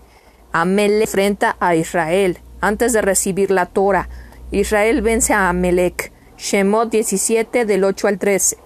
Amelec 0.51 1.09
enfrenta 1.09 1.57
a 1.59 1.75
Israel. 1.75 2.39
Antes 2.59 2.91
de 2.91 3.03
recibir 3.03 3.51
la 3.51 3.67
Torah, 3.67 4.09
Israel 4.49 5.03
vence 5.03 5.31
a 5.31 5.49
Amelec. 5.49 6.11
Shemot 6.39 6.89
17 6.89 7.65
del 7.65 7.83
8 7.83 8.07
al 8.07 8.17
13. 8.17 8.57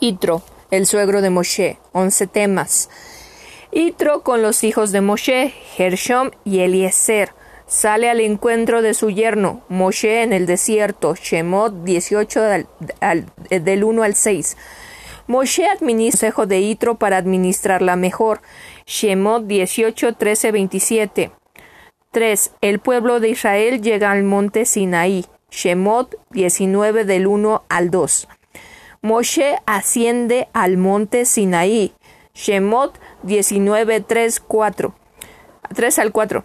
Itro, 0.00 0.42
el 0.70 0.84
suegro 0.84 1.22
de 1.22 1.30
Moshe. 1.30 1.78
11 1.92 2.26
temas. 2.26 2.90
Itro 3.72 4.22
con 4.22 4.42
los 4.42 4.64
hijos 4.64 4.90
de 4.90 5.00
Moshe, 5.00 5.54
Gershom 5.76 6.30
y 6.44 6.60
Eliezer. 6.60 7.32
Sale 7.68 8.10
al 8.10 8.18
encuentro 8.18 8.82
de 8.82 8.94
su 8.94 9.10
yerno, 9.10 9.62
Moshe 9.68 10.22
en 10.22 10.32
el 10.32 10.46
desierto. 10.46 11.14
Shemot 11.14 11.84
18 11.84 12.40
del 13.48 13.84
1 13.84 14.02
al 14.02 14.14
6. 14.16 14.56
Moshe 15.28 15.68
administra 15.68 16.26
el 16.26 16.34
consejo 16.34 16.46
de 16.46 16.58
Itro 16.58 16.96
para 16.96 17.18
administrarla 17.18 17.94
mejor. 17.94 18.42
Shemot 18.86 19.46
18, 19.46 20.14
13, 20.14 20.50
27. 20.50 21.30
3. 22.10 22.50
El 22.60 22.80
pueblo 22.80 23.20
de 23.20 23.28
Israel 23.28 23.80
llega 23.80 24.10
al 24.10 24.24
monte 24.24 24.64
Sinaí. 24.64 25.26
Shemot 25.52 26.16
19 26.30 27.04
del 27.04 27.28
1 27.28 27.62
al 27.68 27.90
2. 27.92 28.28
Moshe 29.02 29.58
asciende 29.66 30.48
al 30.52 30.76
monte 30.76 31.24
Sinaí. 31.24 31.92
Shemot 32.34 32.98
19, 33.22 34.00
3, 34.00 34.40
4. 34.40 34.94
3 35.74 35.98
al 35.98 36.12
4. 36.12 36.44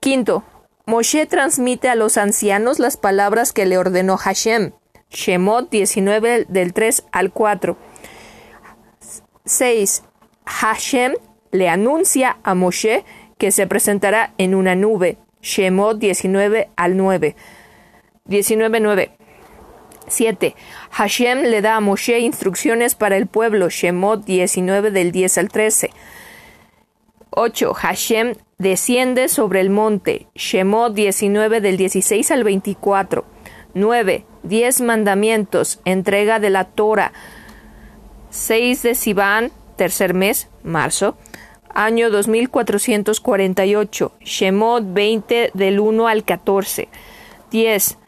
Quinto. 0.00 0.44
Moshe 0.86 1.26
transmite 1.26 1.88
a 1.88 1.94
los 1.94 2.18
ancianos 2.18 2.78
las 2.78 2.96
palabras 2.96 3.52
que 3.52 3.66
le 3.66 3.78
ordenó 3.78 4.16
Hashem. 4.16 4.72
Shemot 5.10 5.70
19 5.70 6.46
del 6.48 6.72
3 6.72 7.04
al 7.12 7.32
4. 7.32 7.76
6. 9.44 10.02
Hashem 10.44 11.14
le 11.52 11.68
anuncia 11.68 12.38
a 12.42 12.54
Moshe 12.54 13.04
que 13.38 13.50
se 13.50 13.66
presentará 13.66 14.34
en 14.38 14.54
una 14.54 14.74
nube. 14.74 15.18
Shemot 15.40 15.98
19 15.98 16.70
al 16.76 16.96
9. 16.96 17.36
19 18.26 18.80
9. 18.80 19.16
7. 20.06 20.54
Hashem 20.94 21.42
le 21.42 21.60
da 21.60 21.74
a 21.74 21.80
Moshe 21.80 22.20
instrucciones 22.20 22.94
para 22.94 23.16
el 23.16 23.26
pueblo. 23.26 23.68
Shemot 23.68 24.24
19 24.24 24.92
del 24.92 25.10
10 25.10 25.38
al 25.38 25.48
13. 25.48 25.90
8. 27.30 27.74
Hashem 27.74 28.34
desciende 28.58 29.28
sobre 29.28 29.60
el 29.60 29.70
monte. 29.70 30.28
Shemot 30.36 30.94
19 30.94 31.60
del 31.60 31.78
16 31.78 32.30
al 32.30 32.44
24. 32.44 33.24
9. 33.74 34.24
Diez 34.44 34.80
mandamientos. 34.80 35.80
Entrega 35.84 36.38
de 36.38 36.50
la 36.50 36.62
Torah. 36.62 37.12
6 38.30 38.84
de 38.84 38.94
Sivan, 38.94 39.50
tercer 39.74 40.14
mes, 40.14 40.48
marzo. 40.62 41.16
Año 41.70 42.08
2448. 42.08 44.12
Shemot 44.20 44.94
20 44.94 45.50
del 45.54 45.80
1 45.80 46.06
al 46.06 46.22
14. 46.22 46.88
10. 47.50 47.98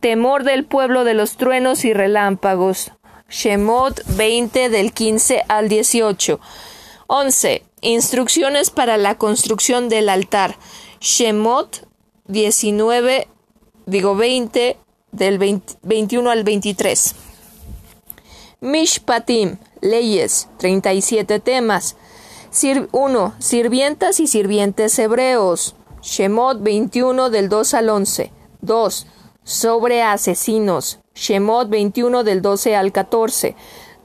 Temor 0.00 0.44
del 0.44 0.64
pueblo 0.64 1.04
de 1.04 1.14
los 1.14 1.36
truenos 1.36 1.84
y 1.84 1.92
relámpagos. 1.92 2.92
Shemot 3.28 4.02
20 4.16 4.68
del 4.68 4.92
15 4.92 5.44
al 5.48 5.68
18. 5.68 6.38
11. 7.06 7.62
Instrucciones 7.80 8.70
para 8.70 8.96
la 8.96 9.16
construcción 9.16 9.88
del 9.88 10.08
altar. 10.08 10.56
Shemot 11.00 11.88
19, 12.26 13.28
digo 13.86 14.16
20 14.16 14.76
del 15.12 15.38
21 15.82 16.30
al 16.30 16.44
23. 16.44 17.14
Mishpatim, 18.60 19.58
leyes, 19.80 20.48
37 20.58 21.40
temas. 21.40 21.96
1. 22.92 23.34
Sirvientas 23.38 24.20
y 24.20 24.26
sirvientes 24.26 24.98
hebreos. 24.98 25.74
Shemot 26.02 26.62
21 26.62 27.30
del 27.30 27.48
2 27.48 27.74
al 27.74 27.88
11. 27.90 28.32
2. 28.62 29.06
Sobre 29.46 30.02
asesinos. 30.02 30.98
Shemot 31.14 31.68
21 31.68 32.24
del 32.24 32.42
12 32.42 32.74
al 32.74 32.90
14. 32.90 33.54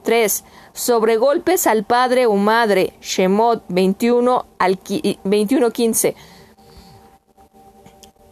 3. 0.04 0.44
Sobre 0.72 1.18
golpes 1.18 1.66
al 1.66 1.84
padre 1.84 2.28
o 2.28 2.36
madre. 2.36 2.94
Shemot 3.02 3.64
21 3.68 4.46
al 4.60 4.80
21 5.24 5.72
15. 5.72 6.16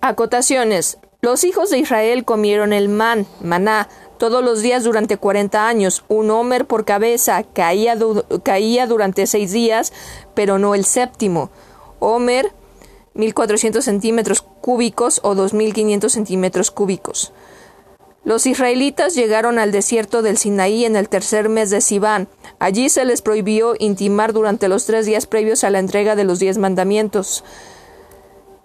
Acotaciones. 0.02 1.00
Los 1.22 1.44
hijos 1.46 1.72
de 1.72 1.80
Israel 1.80 2.26
comieron 2.26 2.74
el 2.74 2.90
man, 2.90 3.26
maná, 3.42 3.90
todos 4.20 4.44
los 4.44 4.62
días 4.62 4.84
durante 4.84 5.18
cuarenta 5.18 5.68
años, 5.68 6.06
un 6.10 6.30
homer 6.30 6.68
por 6.68 6.86
cabeza, 6.86 7.42
caía, 7.42 7.98
caía 8.44 8.86
durante 8.86 9.26
seis 9.26 9.52
días, 9.52 9.94
pero 10.36 10.60
no 10.60 10.76
el 10.76 10.86
séptimo. 10.86 11.50
Homer, 11.98 12.54
1400 13.20 13.84
centímetros 13.84 14.42
cúbicos 14.42 15.20
o 15.24 15.36
2500 15.36 16.12
centímetros 16.12 16.72
cúbicos. 16.72 17.32
Los 18.24 18.46
israelitas 18.46 19.16
llegaron 19.16 19.60
al 19.60 19.72
desierto 19.72 20.22
del 20.22 20.38
Sinaí 20.38 20.86
en 20.86 20.96
el 20.96 21.10
tercer 21.10 21.50
mes 21.50 21.70
de 21.70 21.82
Sivan. 21.82 22.28
Allí 22.60 22.90
se 22.90 23.06
les 23.06 23.22
prohibió 23.22 23.76
intimar 23.80 24.34
durante 24.34 24.68
los 24.68 24.86
tres 24.86 25.06
días 25.06 25.26
previos 25.26 25.64
a 25.64 25.70
la 25.70 25.80
entrega 25.80 26.16
de 26.16 26.26
los 26.26 26.40
diez 26.40 26.58
mandamientos. 26.58 27.44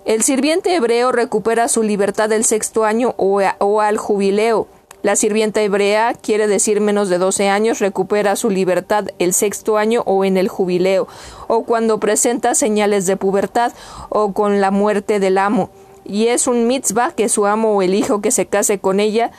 El 0.05 0.23
sirviente 0.23 0.75
hebreo 0.75 1.13
recupera 1.13 1.69
su 1.69 1.83
libertad 1.83 2.29
del 2.29 2.45
sexto 2.45 2.85
año 2.85 3.15
o, 3.17 3.81
al 3.81 3.97
jubileo. 3.97 4.67
La 5.05 5.17
sirvienta 5.17 5.61
hebrea, 5.61 6.15
quiere 6.15 6.47
decir 6.47 6.81
menos 6.81 7.11
de 7.11 7.19
12 7.19 7.51
años, 7.51 7.79
recupera 7.79 8.37
su 8.37 8.49
libertad 8.49 9.09
el 9.19 9.35
sexto 9.35 9.77
año 9.77 10.03
o 10.07 10.25
en 10.25 10.39
el 10.39 10.49
jubileo, 10.49 11.07
o 11.47 11.65
cuando 11.65 12.01
presenta 12.01 12.55
señales 12.55 13.05
de 13.05 13.19
pubertad, 13.19 13.75
o 14.09 14.33
con 14.33 14.63
la 14.63 14.71
muerte 14.71 15.21
del 15.21 15.37
amo. 15.37 15.69
Y 16.07 16.29
es 16.29 16.47
un 16.47 16.67
mitzvah 16.67 17.13
que 17.13 17.29
su 17.29 17.45
amo 17.45 17.77
o 17.77 17.83
el 17.83 17.93
hijo 17.93 18.23
que 18.23 18.31
se 18.31 18.47
case 18.47 18.79
con 18.79 18.99
ella 18.99 19.31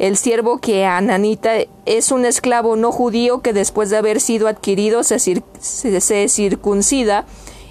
el 0.00 0.16
siervo 0.16 0.58
que 0.58 0.84
Ananita 0.84 1.54
es 1.84 2.10
un 2.10 2.24
esclavo 2.24 2.74
no 2.74 2.90
judío 2.90 3.40
que 3.40 3.52
después 3.52 3.90
de 3.90 3.98
haber 3.98 4.20
sido 4.20 4.48
adquirido 4.48 5.04
se, 5.04 5.18
se 5.20 6.28
circuncida 6.28 7.24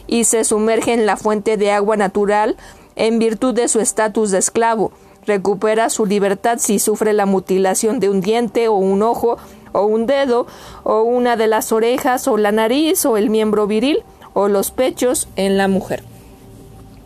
y 0.07 0.23
se 0.23 0.45
sumerge 0.45 0.93
en 0.93 1.05
la 1.05 1.17
fuente 1.17 1.57
de 1.57 1.71
agua 1.71 1.97
natural 1.97 2.55
en 2.95 3.19
virtud 3.19 3.53
de 3.53 3.67
su 3.67 3.81
estatus 3.81 4.31
de 4.31 4.39
esclavo. 4.39 4.91
Recupera 5.27 5.89
su 5.89 6.05
libertad 6.05 6.57
si 6.59 6.79
sufre 6.79 7.13
la 7.13 7.25
mutilación 7.25 7.99
de 7.99 8.09
un 8.09 8.21
diente 8.21 8.69
o 8.69 8.75
un 8.75 9.03
ojo 9.03 9.37
o 9.73 9.85
un 9.85 10.07
dedo 10.07 10.47
o 10.83 11.01
una 11.01 11.35
de 11.35 11.47
las 11.47 11.71
orejas 11.71 12.27
o 12.27 12.37
la 12.37 12.51
nariz 12.51 13.05
o 13.05 13.17
el 13.17 13.29
miembro 13.29 13.67
viril 13.67 14.03
o 14.33 14.47
los 14.47 14.71
pechos 14.71 15.27
en 15.35 15.57
la 15.57 15.67
mujer. 15.67 16.03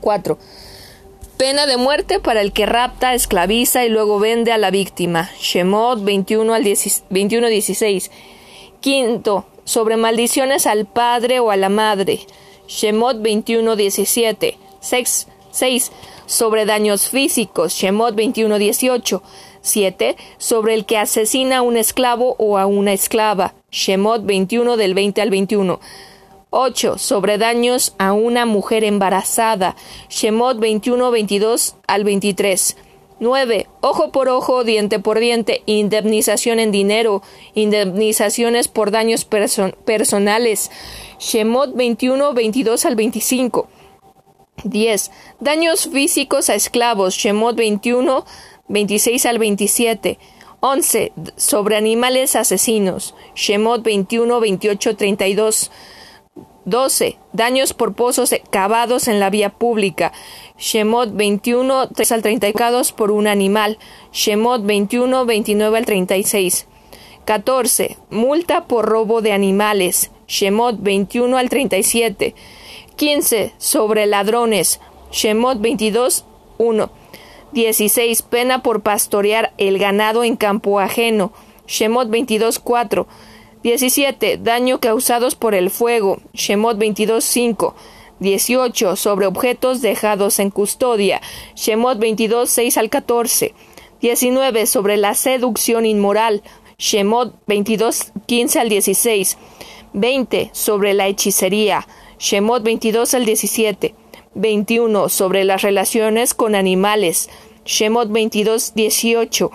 4. 0.01 0.38
Pena 1.38 1.65
de 1.65 1.77
muerte 1.77 2.19
para 2.19 2.41
el 2.41 2.53
que 2.53 2.67
rapta, 2.67 3.15
esclaviza 3.15 3.84
y 3.84 3.89
luego 3.89 4.19
vende 4.19 4.51
a 4.51 4.60
la 4.60 4.69
víctima. 4.69 5.31
Shemot 5.39 6.03
21 6.03 6.53
al 6.53 6.63
21 7.10 7.47
16. 7.47 8.12
Quinto, 8.79 9.45
sobre 9.63 9.97
maldiciones 9.97 10.67
al 10.67 10.86
padre 10.86 11.39
o 11.39 11.49
a 11.49 11.57
la 11.57 11.69
madre. 11.69 12.19
Shemot 12.67 13.17
21:17. 13.17 14.57
6. 14.79 15.27
6. 15.51 15.91
Sobre 16.32 16.65
daños 16.65 17.10
físicos. 17.10 17.74
Shemot 17.74 18.15
21:18. 18.15 19.22
7. 19.60 20.15
Sobre 20.38 20.76
el 20.76 20.86
que 20.86 20.98
asesina 20.98 21.58
a 21.58 21.62
un 21.62 21.76
esclavo 21.76 22.38
o 22.39 22.58
a 22.58 22.65
una 22.67 22.94
esclava. 22.94 23.54
Shemot 23.70 24.26
21 24.26 24.78
del 24.78 24.94
20 24.94 25.22
al 25.22 25.30
21. 25.30 25.82
8. 26.50 26.98
Sobre 26.98 27.38
daños 27.38 27.96
a 27.98 28.13
una 28.13 28.46
mujer 28.46 28.86
embarazada. 28.86 29.76
Shemot 30.08 30.58
21, 30.58 31.12
22 31.12 31.76
al 31.86 32.06
23. 32.06 32.78
9. 33.20 33.67
Ojo 33.82 34.13
por 34.13 34.30
ojo, 34.30 34.63
diente 34.63 35.00
por 35.00 35.20
diente, 35.20 35.63
indemnización 35.65 36.60
en 36.60 36.72
dinero, 36.72 37.22
indemnizaciones 37.56 38.70
por 38.70 38.91
daños 38.91 39.26
personales. 39.26 40.72
Shemot 41.20 41.76
21, 41.76 42.34
22 42.34 42.86
al 42.86 42.96
25. 42.96 43.67
10. 44.63 45.12
Daños 45.39 45.89
físicos 45.91 46.50
a 46.50 46.56
esclavos. 46.56 47.15
Shemot 47.15 47.56
21, 47.56 48.26
26 48.67 49.26
al 49.26 49.39
27. 49.39 50.19
11. 50.60 51.13
Sobre 51.36 51.76
animales 51.76 52.36
asesinos. 52.36 53.15
Shemot 53.36 53.84
21, 53.84 54.39
28, 54.39 54.95
32. 54.95 55.71
12. 56.65 57.17
Daños 57.34 57.74
por 57.74 57.95
pozos 57.95 58.36
cavados 58.52 59.08
en 59.08 59.19
la 59.19 59.30
vía 59.30 59.50
pública. 59.50 60.13
Shemot 60.58 61.12
21, 61.13 61.89
3 61.89 62.12
al 62.12 62.21
30 62.21 62.47
por 62.95 63.12
un 63.12 63.28
animal. 63.28 63.80
Shemot 64.12 64.63
21, 64.63 65.26
29 65.26 65.78
al 65.78 65.86
36. 65.86 66.67
14. 67.26 67.97
Multa 68.10 68.65
por 68.67 68.86
robo 68.86 69.21
de 69.21 69.32
animales. 69.32 70.12
Shemot 70.28 70.78
21 70.82 71.38
al 71.38 71.50
37. 71.50 72.36
15. 73.02 73.54
Sobre 73.58 74.06
ladrones. 74.06 74.80
Shemot 75.12 75.60
22, 75.60 76.24
1. 76.60 76.92
16. 77.52 78.22
Pena 78.22 78.62
por 78.62 78.84
pastorear 78.84 79.54
el 79.58 79.80
ganado 79.80 80.24
en 80.24 80.36
campo 80.36 80.80
ajeno. 80.80 81.34
Shemot 81.66 82.12
22, 82.12 82.60
4. 82.60 83.08
17. 83.64 84.38
Daño 84.38 84.80
causados 84.80 85.34
por 85.34 85.56
el 85.56 85.72
fuego. 85.72 86.22
Shemot 86.34 86.78
22.5. 86.78 87.74
18. 88.20 88.96
Sobre 88.96 89.26
objetos 89.26 89.82
dejados 89.82 90.38
en 90.38 90.52
custodia. 90.52 91.22
Shemot 91.56 91.98
22, 91.98 92.52
6 92.52 92.78
al 92.78 92.92
14. 92.92 93.56
19. 94.00 94.68
Sobre 94.68 94.98
la 94.98 95.16
seducción 95.16 95.88
inmoral. 95.88 96.44
Shemot 96.78 97.34
22, 97.48 98.12
15 98.28 98.60
al 98.60 98.70
16. 98.70 99.40
20. 99.94 100.52
Sobre 100.54 100.94
la 100.94 101.08
hechicería. 101.08 101.88
Shemot 102.21 102.62
22 102.62 103.15
al 103.15 103.25
17. 103.25 103.95
21. 104.36 105.10
Sobre 105.10 105.43
las 105.43 105.63
relaciones 105.63 106.36
con 106.36 106.53
animales. 106.53 107.31
Shemot 107.65 108.12
22, 108.12 108.75
18. 108.75 109.49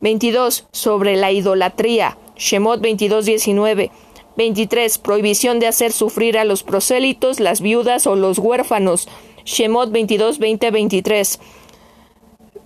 22. 0.00 0.68
Sobre 0.72 1.16
la 1.16 1.32
idolatría. 1.32 2.16
Shemot 2.34 2.80
22:19. 2.80 3.90
23. 4.38 4.98
Prohibición 4.98 5.60
de 5.60 5.66
hacer 5.66 5.92
sufrir 5.92 6.38
a 6.38 6.44
los 6.44 6.62
prosélitos, 6.62 7.40
las 7.40 7.60
viudas 7.60 8.06
o 8.06 8.16
los 8.16 8.38
huérfanos. 8.38 9.06
Shemot 9.44 9.90
22, 9.92 10.38
23. 10.38 11.40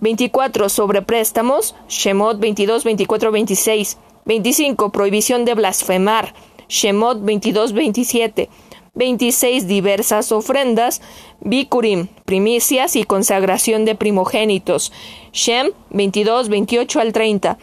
24. 0.00 0.68
Sobre 0.68 1.02
préstamos. 1.02 1.74
Shemot 1.88 2.38
22, 2.38 2.84
24, 2.84 3.32
26. 3.32 3.98
25. 4.24 4.92
Prohibición 4.92 5.44
de 5.44 5.54
blasfemar. 5.54 6.32
Shemot 6.68 7.24
22, 7.24 7.72
27. 7.72 8.48
26. 8.96 9.68
Diversas 9.68 10.32
ofrendas. 10.32 11.00
Bikurim, 11.40 12.08
primicias 12.24 12.96
y 12.96 13.04
consagración 13.04 13.84
de 13.84 13.94
primogénitos. 13.94 14.92
Shem 15.32 15.70
22, 15.90 16.48
28 16.48 17.00
al 17.00 17.12
30. 17.12 17.58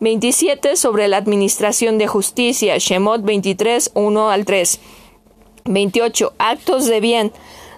27 0.00 0.76
sobre 0.76 1.08
la 1.08 1.16
administración 1.16 1.98
de 1.98 2.06
justicia, 2.06 2.78
Shemot 2.78 3.22
23, 3.22 3.90
1 3.94 4.30
al 4.30 4.44
3. 4.44 4.80
28. 5.64 6.32
Actos 6.38 6.86
de 6.86 7.00
bien. 7.00 7.32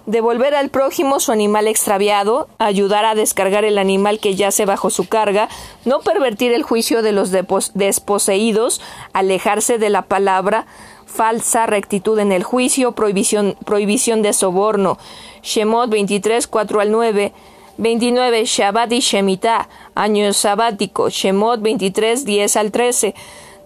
Devolver 0.06 0.54
al 0.54 0.70
prójimo 0.70 1.20
su 1.20 1.30
animal 1.30 1.68
extraviado, 1.68 2.48
ayudar 2.58 3.04
a 3.04 3.14
descargar 3.14 3.64
el 3.64 3.78
animal 3.78 4.18
que 4.18 4.34
yace 4.34 4.64
bajo 4.64 4.90
su 4.90 5.08
carga, 5.08 5.48
no 5.84 6.00
pervertir 6.00 6.52
el 6.52 6.62
juicio 6.62 7.02
de 7.02 7.12
los 7.12 7.30
desposeídos, 7.30 8.80
alejarse 9.12 9.78
de 9.78 9.90
la 9.90 10.02
palabra, 10.02 10.66
falsa 11.10 11.66
rectitud 11.66 12.18
en 12.18 12.32
el 12.32 12.44
juicio, 12.44 12.92
prohibición, 12.92 13.56
prohibición 13.64 14.22
de 14.22 14.32
soborno. 14.32 14.98
Shemot 15.42 15.90
23, 15.90 16.46
4 16.46 16.80
al 16.80 16.90
9. 16.90 17.32
29. 17.76 18.44
Shabbat 18.44 18.92
y 18.92 19.00
Shemitah, 19.00 19.68
año 19.94 20.32
sabático, 20.32 21.08
Shemot 21.08 21.60
23, 21.60 22.24
10 22.24 22.56
al 22.56 22.70
13. 22.70 23.14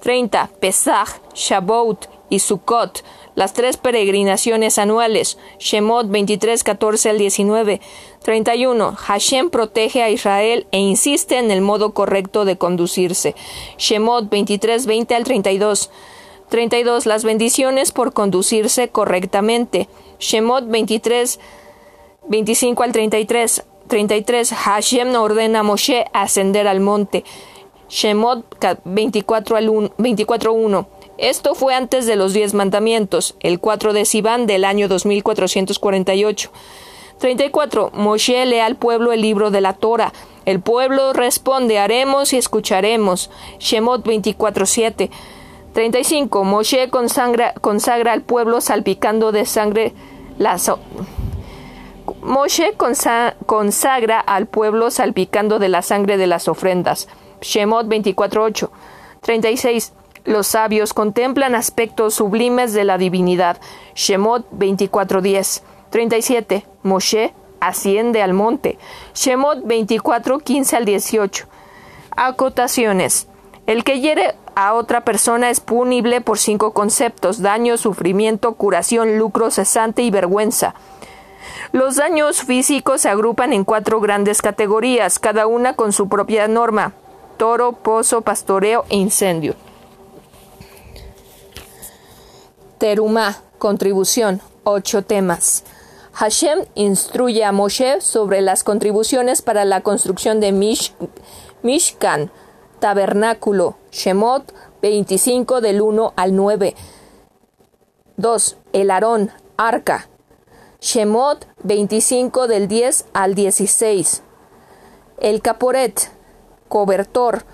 30. 0.00 0.50
Pesach, 0.60 1.08
Shavuot 1.34 2.08
y 2.28 2.38
Sukkot, 2.38 3.04
las 3.34 3.54
tres 3.54 3.76
peregrinaciones 3.76 4.78
anuales, 4.78 5.38
Shemot 5.58 6.08
23, 6.08 6.62
14 6.62 7.10
al 7.10 7.18
19. 7.18 7.80
31. 8.22 8.92
Hashem 8.92 9.50
protege 9.50 10.02
a 10.02 10.10
Israel 10.10 10.66
e 10.72 10.78
insiste 10.78 11.38
en 11.38 11.50
el 11.50 11.60
modo 11.60 11.92
correcto 11.92 12.44
de 12.44 12.56
conducirse, 12.56 13.34
Shemot 13.78 14.30
23, 14.30 14.86
20 14.86 15.14
al 15.14 15.24
32. 15.24 15.90
32. 16.54 17.06
Las 17.06 17.24
bendiciones 17.24 17.90
por 17.90 18.12
conducirse 18.12 18.86
correctamente, 18.86 19.88
Shemot 20.20 20.68
23, 20.68 21.40
25 22.28 22.82
al 22.84 22.92
33. 22.92 23.64
33. 23.88 24.52
Hashem 24.52 25.16
ordena 25.16 25.58
a 25.58 25.62
Moshe 25.64 26.04
ascender 26.12 26.68
al 26.68 26.78
monte, 26.78 27.24
Shemot 27.88 28.44
24 28.84 29.56
al 29.56 29.68
1. 29.68 30.88
Esto 31.18 31.56
fue 31.56 31.74
antes 31.74 32.06
de 32.06 32.14
los 32.14 32.32
diez 32.34 32.54
mandamientos, 32.54 33.34
el 33.40 33.58
4 33.58 33.92
de 33.92 34.04
Sivan 34.04 34.46
del 34.46 34.64
año 34.64 34.86
2448. 34.86 36.52
34. 37.18 37.90
Moshe 37.94 38.46
lee 38.46 38.60
al 38.60 38.76
pueblo 38.76 39.10
el 39.10 39.22
libro 39.22 39.50
de 39.50 39.60
la 39.60 39.72
Torah. 39.72 40.12
El 40.44 40.60
pueblo 40.60 41.14
responde, 41.14 41.80
haremos 41.80 42.32
y 42.32 42.36
escucharemos. 42.36 43.28
Shemot 43.58 44.06
24.7. 44.06 45.10
35. 45.74 46.44
Moshe 46.44 46.88
consagra, 46.88 47.52
consagra 47.54 48.12
al 48.12 48.22
pueblo 48.22 48.60
salpicando 48.60 49.32
de 49.32 49.44
sangre 49.44 49.92
las... 50.38 50.70
Moshe 52.22 52.74
consagra 52.76 54.20
al 54.20 54.46
pueblo 54.46 54.90
salpicando 54.90 55.58
de 55.58 55.68
la 55.68 55.82
sangre 55.82 56.16
de 56.16 56.28
las 56.28 56.48
ofrendas. 56.48 57.08
Shemot 57.40 57.88
24.8. 57.88 58.70
36. 59.20 59.92
Los 60.24 60.46
sabios 60.46 60.94
contemplan 60.94 61.54
aspectos 61.54 62.14
sublimes 62.14 62.72
de 62.72 62.84
la 62.84 62.96
divinidad. 62.96 63.58
Shemot 63.94 64.48
24.10. 64.52 65.62
37. 65.90 66.66
Moshe 66.82 67.34
asciende 67.60 68.22
al 68.22 68.32
monte. 68.32 68.78
Shemot 69.14 69.64
24.15 69.64 70.74
al 70.74 70.84
18. 70.84 71.46
Acotaciones. 72.16 73.26
El 73.66 73.82
que 73.82 74.00
hiere 74.00 74.34
a 74.54 74.74
otra 74.74 75.04
persona 75.04 75.50
es 75.50 75.60
punible 75.60 76.20
por 76.20 76.38
cinco 76.38 76.72
conceptos: 76.72 77.42
daño, 77.42 77.76
sufrimiento, 77.76 78.54
curación, 78.54 79.18
lucro 79.18 79.50
cesante 79.50 80.02
y 80.02 80.10
vergüenza. 80.10 80.74
Los 81.72 81.96
daños 81.96 82.42
físicos 82.42 83.02
se 83.02 83.08
agrupan 83.08 83.52
en 83.52 83.64
cuatro 83.64 84.00
grandes 84.00 84.42
categorías, 84.42 85.18
cada 85.18 85.46
una 85.46 85.74
con 85.74 85.92
su 85.92 86.08
propia 86.08 86.48
norma: 86.48 86.92
toro, 87.36 87.72
pozo, 87.72 88.20
pastoreo 88.22 88.84
e 88.88 88.96
incendio. 88.96 89.54
Terumá, 92.78 93.38
contribución, 93.58 94.40
ocho 94.62 95.02
temas. 95.02 95.64
Hashem 96.12 96.60
instruye 96.74 97.44
a 97.44 97.50
Moshe 97.50 98.00
sobre 98.00 98.40
las 98.40 98.62
contribuciones 98.62 99.42
para 99.42 99.64
la 99.64 99.80
construcción 99.80 100.38
de 100.38 100.52
Mishkan, 101.62 102.30
tabernáculo, 102.84 103.78
Shemot 103.92 104.52
25 104.82 105.62
del 105.62 105.80
1 105.80 106.12
al 106.16 106.36
9. 106.36 106.74
2. 108.18 108.56
El 108.74 108.90
Aarón, 108.90 109.30
arca, 109.56 110.10
Shemot 110.82 111.46
25 111.62 112.46
del 112.46 112.68
10 112.68 113.06
al 113.14 113.34
16. 113.34 114.22
El 115.18 115.40
Caporet, 115.40 116.10
cobertor, 116.68 117.46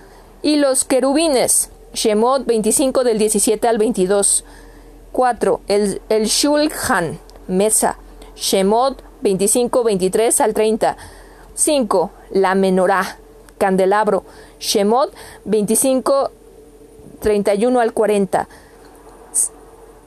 y 0.42 0.56
los 0.56 0.82
querubines, 0.82 1.70
Shemot 1.94 2.44
25 2.44 3.04
del 3.04 3.18
17 3.18 3.68
al 3.68 3.78
22. 3.78 4.44
4. 5.12 5.60
El, 5.68 6.02
el 6.08 6.26
Shulchan, 6.26 7.20
mesa, 7.46 7.98
Shemot 8.34 9.00
25, 9.20 9.84
23 9.84 10.40
al 10.40 10.54
30. 10.54 10.96
5. 11.54 12.10
La 12.32 12.56
menorá, 12.56 13.20
candelabro, 13.60 14.24
Shemot 14.58 15.12
25, 15.44 16.30
31 17.20 17.78
al 17.78 17.92
40. 17.92 18.48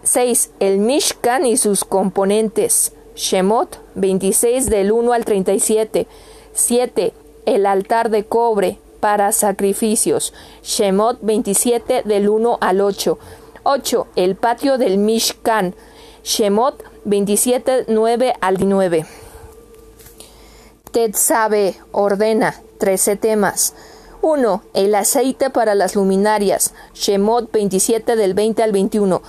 6. 0.03 0.51
El 0.59 0.79
Mishkan 0.79 1.45
y 1.45 1.55
sus 1.55 1.85
componentes, 1.85 2.93
Shemot 3.15 3.79
26 3.95 4.69
del 4.69 4.91
1 4.91 5.13
al 5.13 5.23
37. 5.23 6.07
7. 6.53 7.13
El 7.45 7.65
altar 7.65 8.09
de 8.09 8.25
cobre 8.25 8.79
para 8.99 9.31
sacrificios, 9.31 10.33
Shemot 10.63 11.19
27 11.21 12.01
del 12.03 12.27
1 12.27 12.57
al 12.59 12.81
8. 12.81 13.19
8. 13.63 14.07
El 14.15 14.35
patio 14.35 14.77
del 14.77 14.97
Mishkan. 14.97 15.75
Shemot 16.23 16.83
27, 17.05 17.85
9 17.87 18.33
al 18.41 18.67
9. 18.67 19.05
Tetzabe 20.91 21.75
ordena 21.91 22.55
13 22.83 23.15
temas. 23.15 23.75
1. 24.21 24.61
El 24.73 24.93
aceite 24.95 25.49
para 25.49 25.73
las 25.73 25.95
luminarias. 25.95 26.73
Shemot 26.93 27.49
27 27.49 28.17
del 28.17 28.33
20 28.33 28.61
al 28.61 28.73
21. 28.73 29.21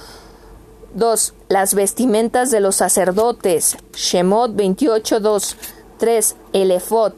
2. 0.95 1.35
Las 1.49 1.75
vestimentas 1.75 2.51
de 2.51 2.59
los 2.59 2.75
sacerdotes. 2.75 3.77
Shemot 3.95 4.57
28, 4.57 5.21
2. 5.21 5.57
3. 5.99 6.37
El 6.53 6.73
efod, 6.73 7.13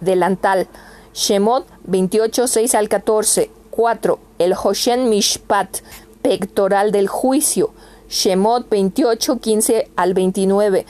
delantal. 0.00 0.66
Shemot 1.12 1.66
28, 1.84 2.46
6 2.46 2.74
al 2.74 2.88
14. 2.88 3.50
4. 3.70 4.18
El 4.38 4.54
Hoshen 4.54 5.10
Mishpat 5.10 5.80
pectoral 6.22 6.90
del 6.90 7.06
juicio. 7.06 7.74
Shemot 8.08 8.70
28, 8.70 9.40
15 9.40 9.90
al 9.96 10.14
29. 10.14 10.86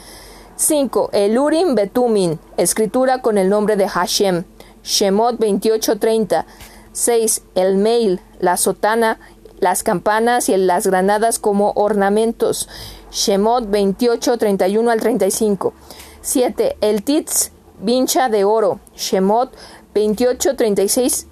5. 0.55 1.09
El 1.11 1.37
Urim 1.37 1.75
Betumin, 1.75 2.39
escritura 2.55 3.21
con 3.21 3.37
el 3.37 3.49
nombre 3.49 3.75
de 3.75 3.89
Hashem. 3.89 4.45
Shemot 4.83 5.39
28, 5.39 5.97
30. 5.97 6.45
6. 6.93 7.41
El 7.55 7.77
Mail, 7.77 8.21
la 8.39 8.55
sotana, 8.55 9.19
las 9.59 9.83
campanas 9.83 10.49
y 10.49 10.57
las 10.57 10.85
granadas 10.85 11.39
como 11.39 11.71
ornamentos. 11.75 12.69
Shemot 13.11 13.69
28, 13.69 14.37
31 14.37 14.91
al 14.91 14.99
35. 14.99 15.73
7. 16.21 16.77
El 16.81 17.03
Titz, 17.03 17.51
vincha 17.79 18.29
de 18.29 18.43
oro. 18.43 18.79
Shemot 18.95 19.51
28, 19.93 20.55
36 20.55 21.27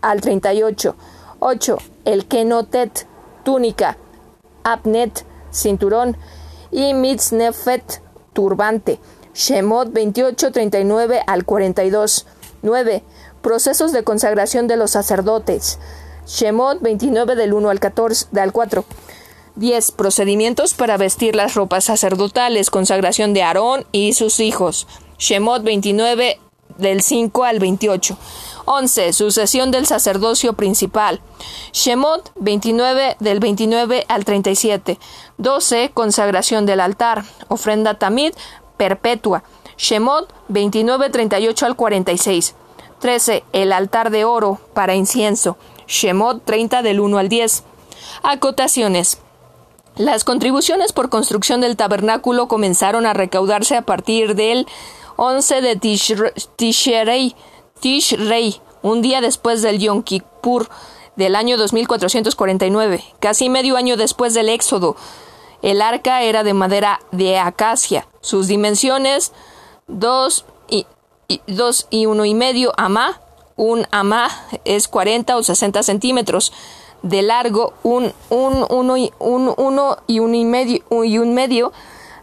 al 0.00 0.20
38. 0.20 0.96
8. 1.40 1.78
El 2.04 2.26
Kenotet, 2.26 3.06
túnica, 3.44 3.98
apnet, 4.64 5.24
cinturón, 5.50 6.16
y 6.70 6.94
mitznefet, 6.94 8.02
turbante. 8.32 8.98
Shemot 9.34 9.92
28, 9.92 10.52
39 10.52 11.22
al 11.26 11.44
42. 11.44 12.26
9. 12.62 13.02
Procesos 13.42 13.92
de 13.92 14.04
consagración 14.04 14.66
de 14.68 14.76
los 14.76 14.92
sacerdotes. 14.92 15.78
Shemot 16.26 16.80
29 16.80 17.34
del 17.36 17.52
1 17.52 17.70
al 17.70 17.80
14, 17.80 18.26
al 18.38 18.52
4. 18.52 18.84
10. 19.56 19.90
Procedimientos 19.92 20.74
para 20.74 20.96
vestir 20.96 21.36
las 21.36 21.54
ropas 21.54 21.84
sacerdotales. 21.84 22.70
Consagración 22.70 23.34
de 23.34 23.42
Aarón 23.42 23.84
y 23.92 24.14
sus 24.14 24.40
hijos. 24.40 24.86
Shemot 25.18 25.62
29 25.62 26.38
del 26.78 27.02
5 27.02 27.44
al 27.44 27.58
28. 27.58 28.16
11. 28.64 29.12
Sucesión 29.12 29.70
del 29.70 29.86
sacerdocio 29.86 30.54
principal. 30.54 31.20
Shemot 31.72 32.32
29 32.36 33.16
del 33.18 33.40
29 33.40 34.04
al 34.08 34.24
37. 34.24 34.98
12. 35.38 35.90
Consagración 35.92 36.64
del 36.64 36.80
altar. 36.80 37.24
Ofrenda 37.48 37.98
tamid 37.98 38.32
perpetua. 38.76 39.42
Shemot 39.82 40.32
29 40.46 41.10
38 41.10 41.66
al 41.66 41.74
46. 41.74 42.54
13. 43.00 43.42
El 43.52 43.72
altar 43.72 44.10
de 44.10 44.24
oro 44.24 44.60
para 44.74 44.94
incienso. 44.94 45.56
Shemot 45.88 46.44
30 46.44 46.82
del 46.82 47.00
1 47.00 47.18
al 47.18 47.28
10. 47.28 47.64
Acotaciones. 48.22 49.18
Las 49.96 50.22
contribuciones 50.22 50.92
por 50.92 51.10
construcción 51.10 51.60
del 51.60 51.76
tabernáculo 51.76 52.46
comenzaron 52.46 53.06
a 53.06 53.12
recaudarse 53.12 53.76
a 53.76 53.82
partir 53.82 54.36
del 54.36 54.68
11 55.16 55.60
de 55.60 55.76
Tishrei 56.56 57.34
Tishrei, 57.80 58.60
un 58.82 59.02
día 59.02 59.20
después 59.20 59.62
del 59.62 59.80
Yom 59.80 60.04
Kippur 60.04 60.68
del 61.16 61.34
año 61.34 61.56
2449, 61.56 63.04
casi 63.18 63.48
medio 63.48 63.76
año 63.76 63.96
después 63.96 64.32
del 64.32 64.48
Éxodo. 64.48 64.94
El 65.60 65.82
arca 65.82 66.22
era 66.22 66.44
de 66.44 66.54
madera 66.54 67.00
de 67.10 67.38
acacia. 67.38 68.06
Sus 68.20 68.46
dimensiones 68.46 69.32
dos 69.86 70.44
y, 70.68 70.86
dos 71.46 71.86
y 71.90 72.06
uno 72.06 72.24
y 72.24 72.34
medio 72.34 72.72
amá. 72.76 73.20
Un 73.56 73.86
amá 73.90 74.28
es 74.64 74.88
40 74.88 75.36
o 75.36 75.42
60 75.42 75.82
centímetros 75.82 76.52
de 77.02 77.22
largo. 77.22 77.74
Un, 77.82 78.12
un, 78.30 78.66
uno, 78.70 78.96
y, 78.96 79.12
un, 79.18 79.52
uno 79.56 79.98
y 80.06 80.20
un 80.20 80.34
y 80.34 80.44
medio, 80.44 80.82
y 81.04 81.18
un 81.18 81.34
medio 81.34 81.72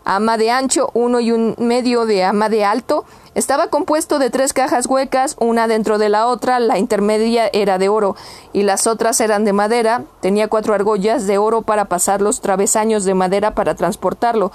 ama 0.06 0.38
de 0.38 0.50
ancho, 0.50 0.90
uno 0.94 1.20
y 1.20 1.32
un 1.32 1.56
medio 1.60 2.06
de 2.06 2.24
ama 2.24 2.50
de 2.50 2.66
alto. 2.66 3.06
Estaba 3.36 3.68
compuesto 3.68 4.18
de 4.18 4.32
tres 4.32 4.54
cajas 4.54 4.88
huecas, 4.88 5.36
una 5.40 5.68
dentro 5.68 6.00
de 6.00 6.10
la 6.10 6.26
otra, 6.26 6.60
la 6.60 6.80
intermedia 6.80 7.48
era 7.54 7.78
de 7.78 7.88
oro 7.88 8.16
y 8.52 8.64
las 8.64 8.88
otras 8.88 9.22
eran 9.22 9.46
de 9.46 9.54
madera. 9.54 10.04
Tenía 10.20 10.48
cuatro 10.48 10.74
argollas 10.74 11.28
de 11.28 11.38
oro 11.38 11.62
para 11.62 11.86
pasar 11.86 12.22
los 12.22 12.42
travesaños 12.42 13.06
de 13.06 13.14
madera 13.14 13.54
para 13.54 13.76
transportarlo. 13.76 14.52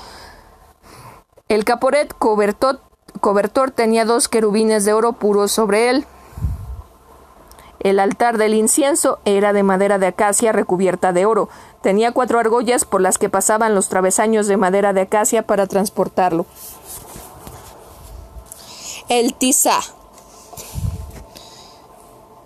El 1.48 1.64
caporet 1.64 2.12
cobertor 3.20 3.70
tenía 3.70 4.04
dos 4.04 4.28
querubines 4.28 4.84
de 4.84 4.92
oro 4.92 5.12
puro 5.14 5.48
sobre 5.48 5.90
él. 5.90 6.06
El 7.80 8.00
altar 8.00 8.38
del 8.38 8.54
incienso 8.54 9.18
era 9.26 9.52
de 9.52 9.62
madera 9.62 9.98
de 9.98 10.06
acacia 10.06 10.52
recubierta 10.52 11.12
de 11.12 11.26
oro. 11.26 11.50
Tenía 11.82 12.12
cuatro 12.12 12.38
argollas 12.38 12.86
por 12.86 13.02
las 13.02 13.18
que 13.18 13.28
pasaban 13.28 13.74
los 13.74 13.88
travesaños 13.88 14.46
de 14.46 14.56
madera 14.56 14.94
de 14.94 15.02
acacia 15.02 15.42
para 15.42 15.66
transportarlo. 15.66 16.46
El 19.10 19.34
tizá. 19.34 19.80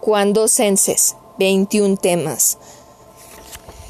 Cuando 0.00 0.48
censes, 0.48 1.16
21 1.38 1.98
temas. 1.98 2.58